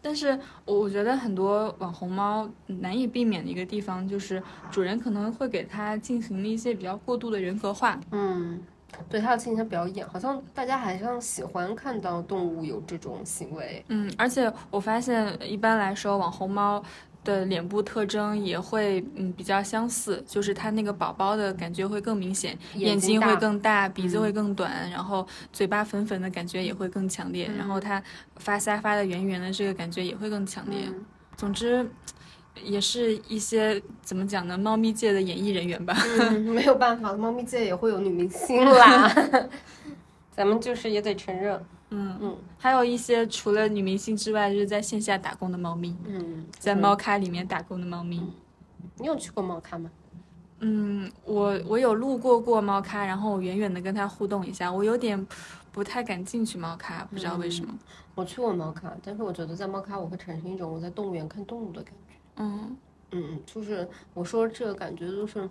[0.00, 8.00] 但是我我觉得很多网红猫难以避免的一个地方，就是主人可能会给它进行一些比较过度的人格化。
[8.10, 8.62] 嗯，
[9.08, 13.84] 对，它要进行表演，好像大家好像喜欢看到动物有这种行为。
[13.88, 16.82] 嗯，而且我发现一般来说网红猫。
[17.26, 28.02] 的脸部特征也会嗯比较相似，就是它那个宝宝的感觉会更明显，眼睛会更大，鼻子会更短，然后嘴巴粉粉的感觉也会更强烈，然后它
[28.36, 30.88] 发腮发的圆圆的这个感觉也会更强烈。
[31.36, 31.86] 总之，
[32.62, 34.56] 也是一些怎么讲呢？
[34.56, 35.94] 猫咪界的演艺人员吧。
[36.30, 39.12] 嗯， 没有办法，猫咪界也会有女明星啦，
[40.30, 41.60] 咱们就是也得承认。
[41.90, 45.96] 嗯嗯，还有一些除了女明星之外，就是在线下打工的猫咪。
[46.04, 48.20] 嗯，在猫咖里面打工的猫咪。
[48.98, 49.90] 你有去过猫咖吗？
[50.60, 54.72] 嗯，我我有路过过猫咖，然后我远远的跟它互动一下。
[54.72, 55.26] 我有点
[55.70, 57.72] 不太敢进去猫咖，不知道为什么。
[58.14, 62.14] 我去过猫咖，但是我觉得在猫咖我会产生一种我在动物园看动物的感觉。
[62.36, 62.76] 嗯
[63.12, 65.48] 嗯，就是我说这个感觉就是。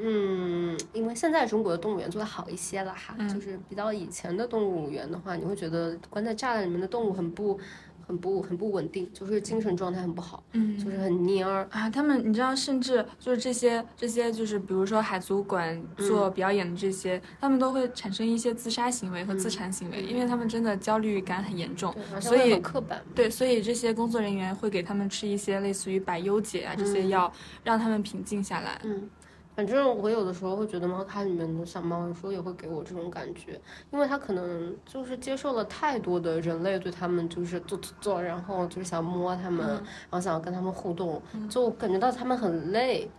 [0.00, 7.58] 嗯，因为现在中国的动物园做的好一些了哈，就是比较以前的动物园的话，你会觉得关在栅栏里面的动物很不、
[8.06, 11.88] 很不、很不稳定，就是精神状态很不好，嗯，就是很蔫儿啊。
[11.90, 23.02] 他们你知道，甚至就是这些这些，就是比如说海族馆做表演的这些，他们都会产生一些自杀行为和自残行为，因为他们真的焦虑感很严重，所以刻板。
[23.14, 27.32] 对，所以这些工作人员会给他们吃一些类似于百忧解啊这些药，
[27.62, 28.80] 让他们平静下来。
[28.84, 29.08] 嗯。
[29.54, 43.10] 反正我有的时候会觉得猫咖里面的小猫，有时候也会给我这种感觉，因为它可能就是接受了太多的人类对它们就是做做做，然后就是想摸它们，然后想要跟它们互动，就感觉到它们很累。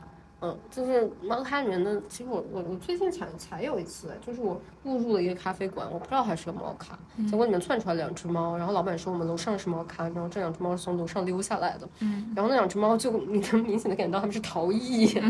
[0.45, 15.07] 嗯，就是猫咖里面的，其实我我我最近才才有一次，就是我误入了一个咖啡馆，我不知道它是个猫咖，结果里面窜出来两只猫，然后老板说我们楼上是猫咖，然后这两只猫是从楼上溜下来的，嗯然后那两只猫就你能明显的感觉到它们是逃逸。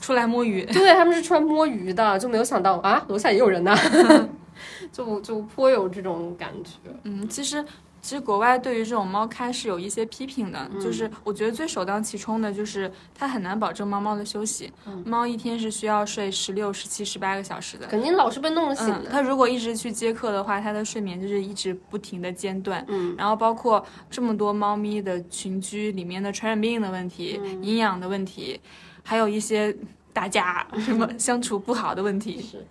[0.00, 3.76] 出来摸鱼，对，他们是出来摸鱼的，就没有想到啊，楼下也有人呢，
[4.90, 6.70] 就就颇有这种感觉。
[7.04, 7.64] 嗯，其实
[8.02, 14.72] 其实国外对于这种猫咖是有一些批评的，就是我觉得最首当其冲的就是它很难保证猫猫的休息。
[15.04, 19.10] 猫一天是需要睡十六、十七、十八个小时的，肯定老是被弄醒的。
[19.10, 22.82] 它如果一直去接客的话，它的睡眠就是一直不停的间断。
[22.88, 28.58] 嗯，然后包括这么多猫咪的群居里面的传染病的问题、营养的问题，
[29.04, 29.74] 还有一些
[30.12, 32.40] 打架 什么相处不好的问题。
[32.40, 32.64] 是。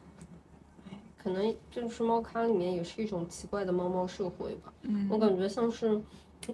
[1.21, 4.71] 可能就是猫咖里面也是一种奇怪的猫猫社会吧。
[4.84, 6.01] 嗯，我感觉像是，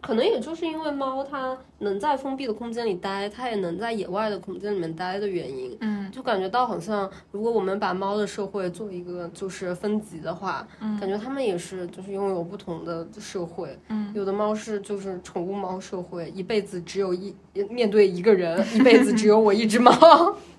[0.02, 5.78] 可能也就是因为猫它能在封闭的空间里待，它也能在野外的空间里面待的原因。
[5.80, 13.78] 嗯，就感觉到好像，如果我们把猫的社会做一个就是分级的话，嗯，感觉它们也是就是拥有不同的社会。
[13.90, 17.34] 嗯，有的猫是就是宠物猫社会，一辈子只有一
[17.70, 19.92] 面对一个人，一辈子只有我一只猫。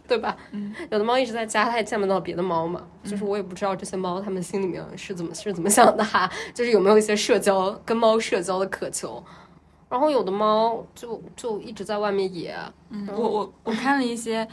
[0.07, 0.37] 对吧？
[0.53, 2.83] 嗯，有的猫一直在家，它也见不到别的猫嘛。
[3.05, 6.31] 就是我也不知道这些猫它们心里面是怎么是怎么想的哈。
[6.55, 9.23] 就是有没有一些社交跟猫社交的渴求。
[9.89, 12.57] 然后有的猫就就一直在外面野。
[12.91, 14.47] 嗯，我我我看了一些。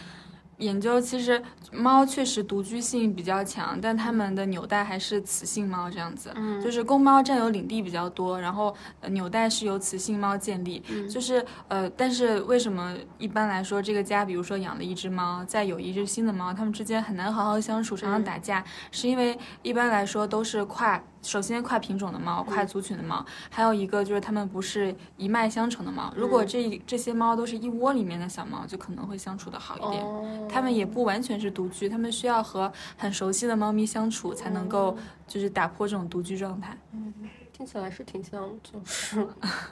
[0.58, 1.41] 研究其实
[1.72, 6.34] 猫确实独居性比较强，但它们的纽带还是雌性猫这样子，
[6.64, 8.74] 就是公猫占有领地比较多，然后
[9.10, 21.01] 纽带是由雌性猫建立，就是呃，但是为什么一般来说这个家，比如说养了一只猫，再有一只新的猫，它们之间很难好好相处，常常打架，是因为一般来说都是跨。
[21.24, 26.14] 首先，跨品种的猫，跨族群的猫，还有一个就是它们不是一脉相承的猫。
[26.16, 30.50] 如果这这些猫都是一窝里面的小猫，就可能会相处的好一点。
[30.50, 34.98] 它们也不完全是独居，它们需要和很熟悉的猫咪相处，才能够
[35.28, 36.78] 就是打破这种独居状态。
[36.92, 37.14] 嗯，
[37.52, 39.26] 听起来是挺像，就是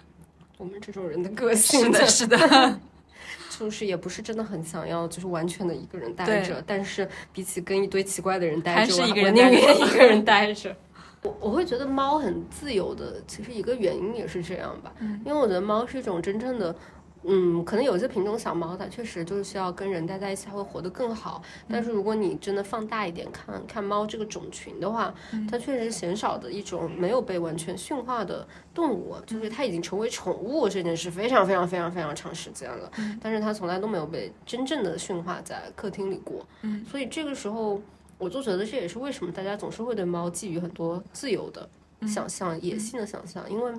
[0.58, 2.38] 我们这种人的个性的，是的，
[3.60, 6.64] 就是也不是真的很想要，就是完全的一个人待着。
[6.66, 10.74] 但是比起跟一堆奇怪的人待着，我宁愿一个人待着。
[11.24, 14.91] 我我会觉得猫很自由的，其实一个原因也是这样吧，
[15.24, 16.76] 因为我觉得猫是一种真正的，
[17.24, 21.43] 嗯，可能有些品种小猫它确实就是需要跟人待在一起，它会活得更好。
[21.69, 25.13] 但是如果你真的放大一点看看猫这个种群的话，
[25.47, 32.91] 它确实是鲜少的一种没有被完全驯化的动物，就是它已经成为宠物这件事非常非常非常非常长时间了，
[33.22, 36.43] 但是它从来都没有被真正的驯化在客厅里过。
[36.63, 37.80] 嗯，所以这个时候。
[38.22, 41.67] 我就觉得这也是为什么大家总是会对猫寄予很多自由的
[42.07, 43.74] 想象、野性的想象，因为，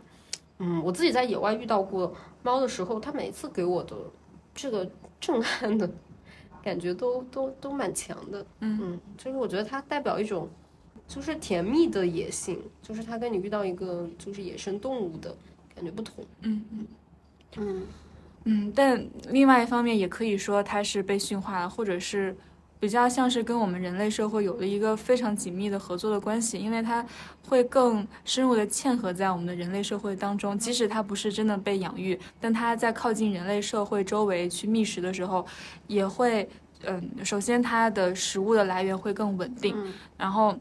[0.59, 2.13] 嗯，我自己在野外遇到过
[2.43, 3.97] 猫的时候，它每次给我的
[4.53, 4.91] 这个
[5.21, 5.89] 震撼的
[6.61, 10.51] 感觉都都都蛮强的，嗯，就是我觉得它代表一种
[11.07, 15.33] 就是甜蜜的野性，就是它跟你遇到一个就是野生动物的
[15.73, 16.87] 感觉不同，嗯嗯。
[17.59, 17.83] 嗯。
[18.45, 22.37] 嗯，但另外一方面也可以说它是被驯化了，或者是。
[22.83, 27.07] 比较像是跟我们人类社会有了一个非常紧密的合作的关系，因为它
[27.47, 30.59] 会更深入的嵌合在我们的人类社会当中。
[30.59, 35.47] 即使它不是真的被养育，但它在靠近人类社会周围去觅食的时候，
[35.87, 36.49] 也会，
[36.83, 39.77] 嗯，首先它的食物的来源会更稳定，
[40.17, 40.59] 然后，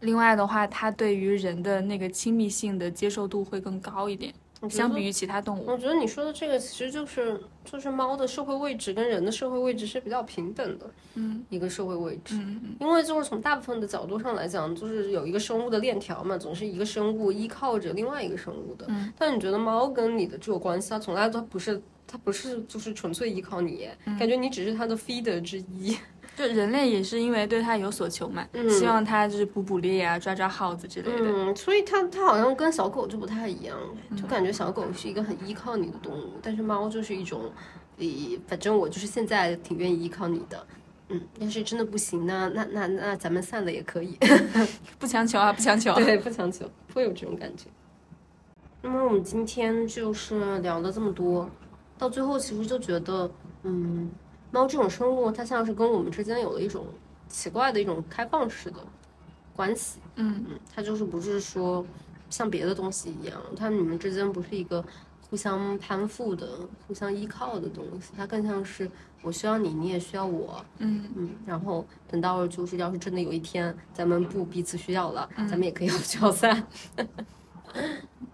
[0.00, 4.34] 另外的话，它对于人的那个亲密性的接受度会更高一点。
[4.70, 12.34] 相比于其他动物，我觉得你说的这个其实就是就是猫的社会位置跟人的社会位置是比较平等的，嗯，一个社会位置，
[12.80, 18.86] 因为就是从大部分的角度上来讲，就是有一个生物的链条嘛，总是一个生物依靠着另外一个生物的。
[19.18, 23.86] 但你觉得猫跟你的这个关系，它从来都不是，它不是就是纯粹依靠你，
[24.18, 25.96] 感觉你只是它的 feeder 之一。
[26.36, 31.16] 就人类也是因为对它有所求嘛，希望它就是捕捕猎啊，抓抓耗子之类的。
[31.18, 33.74] 嗯，所以它它好像跟小狗就不太一样，
[34.14, 37.50] 就感觉小狗是一个很依靠你的动物，但是猫就是一种，
[37.96, 40.66] 你反正我就是现在挺愿意依靠你的，
[41.08, 44.18] 嗯，要是真的不行呢，那那那咱们散了也可以，
[45.00, 47.64] 不强求啊，不强求，对，不强求，会有这种感觉。
[48.82, 51.48] 那么我们今天就是聊了这么多，
[51.96, 53.30] 到最后其实就觉得，
[53.62, 54.10] 嗯。
[54.50, 56.86] 猫这种生物，它像是跟我们之间有了一种
[57.28, 58.78] 奇怪的一种开放式的
[59.54, 59.98] 关系。
[60.14, 61.84] 嗯嗯，它就是不是说
[62.30, 64.82] 像别的东西一样，它你们之间不是一个
[65.28, 66.46] 互相攀附的、
[66.86, 68.90] 互相依靠的东西，它更像是
[69.22, 70.64] 我需要你，你也需要我。
[70.78, 76.66] 嗯嗯，然后等到就是要是真的有一天咱们不彼此需要了，咱们也可以要 聚要散。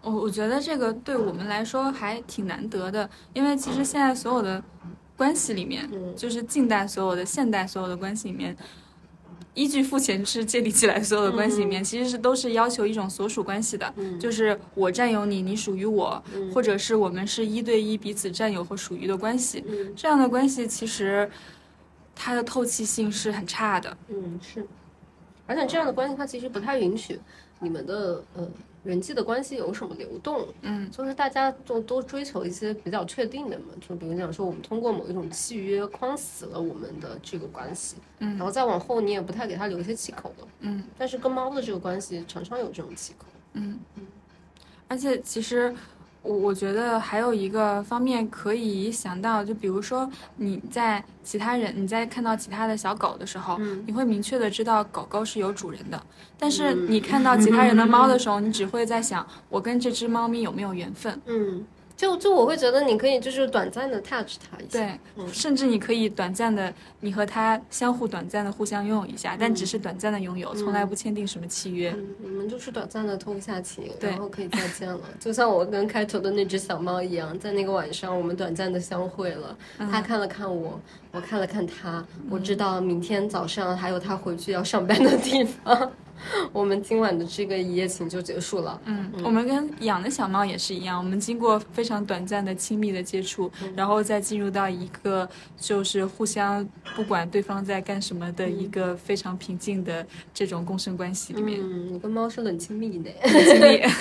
[0.02, 4.62] 我我觉得这个对我们来说还挺难得的，因为其实现在所有的。
[5.22, 8.56] 关系里面，就是近代所有的、现代所有的关系里面，
[9.54, 16.20] 依据父权制建立起来所有的关系里面，其实是都是要求一种所属关系的，就是我占有你，你属于我，
[16.52, 19.64] 或者是我们是一对一彼此占有和属于的关系。
[19.94, 21.30] 这样的关系其实
[22.16, 23.96] 它的透气性是很差的。
[24.08, 24.66] 嗯，是，
[25.46, 27.20] 而且这样的关系它其实不太允许
[27.60, 28.50] 你们的呃
[28.82, 43.78] 人际的关系有什么流动，嗯，就是大家都都追求一些比较确定的嘛，就比如讲说我们通过某一种契约框死了我们的这个关系，嗯，然后再往后你也不太给他留一些气口了，嗯，但是跟猫的这个关系常常有这种气口，嗯。
[43.96, 44.06] 嗯，
[44.88, 45.74] 而且其实。
[46.22, 56.00] 我我觉得还有一个方面可以想到，就比如说你在其他人你在看到其他的小狗的时候，你会明确的知道狗狗是有主人的。
[56.38, 61.20] 但是你看到其他人的猫的时候， 你只会在想，我跟这只猫咪有没有缘分？
[61.26, 61.64] 嗯。
[62.02, 71.94] 就就我会觉得你可以就是短暂的 touch 它一下，对，甚至你可以短暂的你和它相互短暂的互相拥有一下，但只是短暂的拥有，从来不签订什么契约。
[72.18, 74.98] 你们就是短暂的通一下情，然后可以再见了。
[75.20, 79.56] 就像我跟开头的那只小猫一样，在那个晚上我们短暂的相会了。
[79.78, 80.80] 它看了看我，
[81.12, 85.92] 我看了看它，我知道明天早上还有它回去要上班的地方。
[86.52, 88.80] 我们今晚的这个一夜情就结束了。
[88.84, 96.66] 嗯，我们跟养的小猫也是一样，我们经过非常短暂的亲密的接触，然后再进入到一个就是互相
[96.96, 101.60] 不管对方在干什么的一个非常平静的这种共生关系里面。
[101.60, 103.82] 嗯，你跟猫是冷亲密的，冷亲密。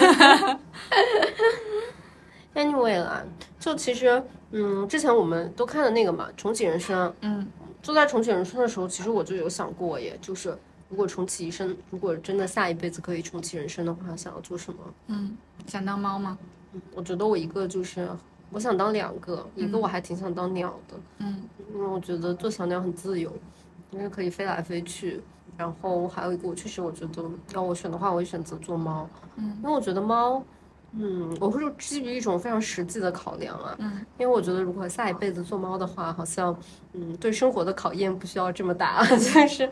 [2.53, 3.24] Anyway 啦，
[3.59, 7.09] 就其实，嗯，之前我们都看了那个嘛，《重启人生》。
[7.22, 7.47] 嗯，
[7.82, 10.57] 坐在《重启人生》的时候，其实我就有想过，耶，就是。
[10.91, 14.79] 如果重启一生，如果真的下一辈子可以重启人生的话，想要做什么？
[15.07, 16.37] 嗯，想当猫吗？
[16.73, 18.07] 嗯，我觉得我一个就是，
[18.51, 20.95] 我想当两个，一个我还挺想当鸟的。
[21.19, 23.31] 嗯，因为我觉得做小鸟很自由，
[23.91, 25.21] 因为可以飞来飞去。
[25.57, 27.23] 然后还有一个，我确实我觉得，
[27.53, 29.09] 要我选的话，我会选择做猫。
[29.37, 30.43] 嗯，因为我觉得猫。
[30.93, 36.53] 嗯，我会基于一种非常实际的考量啊，嗯，因为我觉得如果下一辈子做猫的话，好像，
[36.93, 39.69] 嗯，对生活的考验不需要这么大， 就是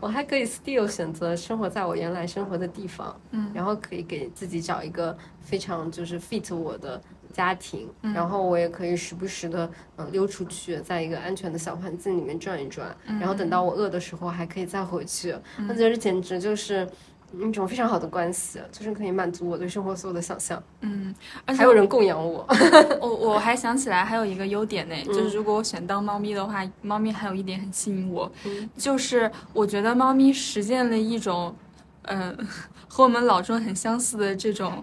[0.00, 7.00] 我还可以 still 选择生活在我原来生活的地方，嗯，然后可以给自己找一个非常就是 fit 我的
[7.32, 13.62] 家庭，然后我也可以时不时的嗯溜出去，在一个安全的小环境里面转一转，然后等到。
[13.62, 15.34] 我饿的时候还可以再回去，
[15.68, 16.86] 我觉得简直就是。
[17.32, 20.62] 一种非常好的关系，就是可以满足我对生活所有的想象。
[20.80, 21.14] 嗯，
[21.44, 22.46] 而且还有人供养我。
[23.00, 28.30] 我我还想起来还有一个优点呢，就是如果我选当猫咪的话，猫咪还有一点很吸引我，
[28.76, 31.54] 就是我觉得猫咪实现了一种，
[32.02, 32.36] 嗯，
[32.88, 34.82] 和我们老中很相似的这种。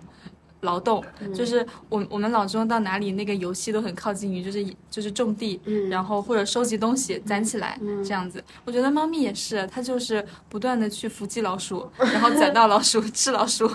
[0.65, 1.01] 劳动
[1.33, 5.59] 就是我我们老中到哪里那个游戏都很靠近于就是就是种地，
[5.89, 8.43] 然后或者收集东西攒起来这样子。
[8.65, 13.65] 我觉得猫咪也是，它就是不断的去伏击老鼠，然后攒到老鼠吃老鼠。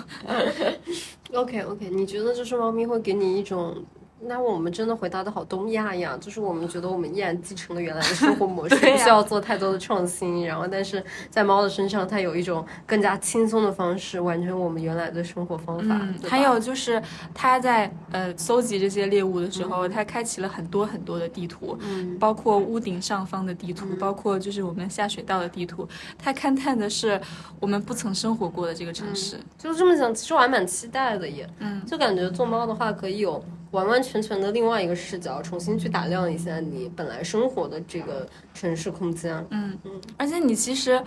[1.33, 3.83] OK OK，你觉得就是猫咪会给你一种？
[4.23, 10.47] 那我们真的回答的好东亚呀， 就是我们觉得我们依然继承了原来的生活模式， 不需要做太多的创新。
[10.47, 15.99] 然后，但是在猫的身上，它有一种更加轻松的方式完成我们原来的生活方法。
[16.03, 17.03] 嗯，还有就是
[17.35, 21.79] 它在呃搜集这些猎物的时候，它开启了很多很多的地图，
[22.19, 25.89] 包括屋顶上方的地图，包括就是我们下水道的地图。
[26.19, 27.21] 它勘探的是
[27.59, 29.39] 我们不曾生活过的这个城市。
[29.57, 31.49] 就这么想，其实我还蛮期待的耶。
[31.59, 33.43] 嗯，就感觉做猫的话可以有。
[33.73, 39.35] 完完全全的另外一个视角，重新去打量一下你本来生活的这个城市空间。
[39.51, 41.01] 嗯嗯，而且你其实，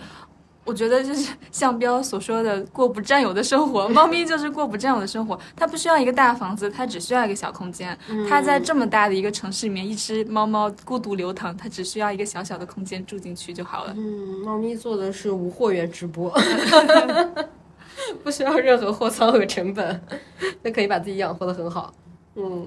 [0.64, 5.38] 我觉得就是像彪所说的过不占有的生活，猫咪就是过不占有的生活。
[5.54, 7.96] 它不需要一个大房子，它只需要一个小空间。
[8.28, 13.92] 它在这么大的一个城市里面，一只猫猫孤独流淌，它只需要一个小小的空间住进去就好了。
[13.94, 16.32] 嗯，猫咪做的是无货源直播
[18.24, 20.00] 不需要任何货仓和成本，
[20.64, 21.92] 就可以把自己养活的很好。
[22.36, 22.66] 嗯，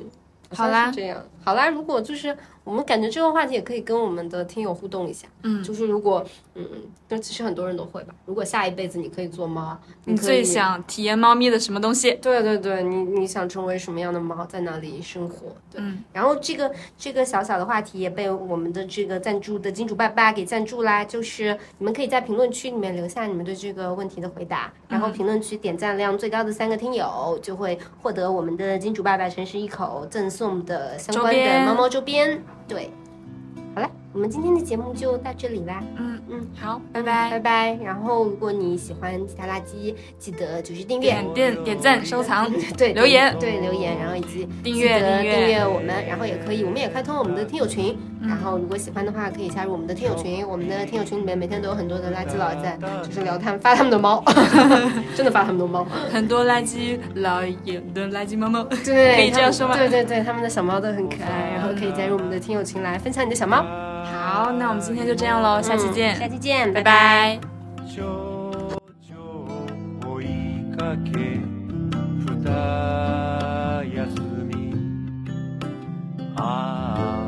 [0.56, 1.68] 好啦，这样好啦。
[1.70, 2.36] 如果就是
[2.68, 5.26] 我们感觉这个话题也可以跟我们的听友互动一下。
[5.44, 6.22] 嗯，就是如果
[6.56, 6.68] 嗯，
[7.08, 8.14] 那其实很多人都会吧。
[8.26, 12.12] 如果下一辈子你可以做猫，你最想体验猫咪的什么东西？
[12.16, 15.56] 对对对，你你想成为什么样的猫，在哪里生活？
[15.72, 15.82] 对。
[16.12, 21.06] 然后这个这个小小的话题也被我们的这个赞助的金主爸爸给赞助啦。
[21.06, 32.44] 就是你们可以在评论区里面留下你们对这个问题的回答，然后评论区点赞量最高的三个听友就会获得我们的金主爸爸诚实一口赠送的相关的猫猫周边。
[32.68, 32.92] 对。
[34.18, 35.80] 我们今天的节目就到这里啦。
[35.96, 37.30] 嗯嗯，好，拜拜。
[37.30, 37.78] 拜拜。
[37.84, 45.60] 然后，如果你喜欢其他垃圾，记得就是订阅、点点点赞、收藏、 对留言、对留言，然后以及订阅订阅。
[45.60, 47.96] 我们，然后也可以，我们也开通我们的听友群。
[48.20, 50.44] 然后，如果喜欢的话，可以加入我们的听友群。
[50.48, 54.24] 我们的听友群里面每天都有很多的垃圾佬在，就是聊他们发他们的猫，
[55.16, 59.78] 真的发他们的猫，很多垃圾佬有的垃圾猫猫，对，可以这样说吗？
[59.78, 63.64] 对对对，他们的小猫都很可爱，然后可以加入我们的听友群来分享你的小猫。
[64.14, 67.40] 好，那我们今天就这样喽，下期见，下期见，拜拜。
[72.44, 74.72] た休み。
[76.38, 77.28] あ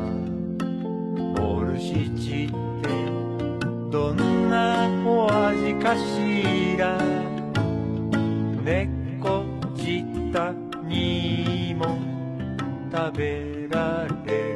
[1.36, 2.50] ボルシチっ
[2.80, 2.88] て
[3.90, 6.96] どんなお味かしら。
[8.64, 9.44] 猫
[9.76, 10.54] 舌
[10.84, 11.98] にも
[12.90, 14.49] 食べられ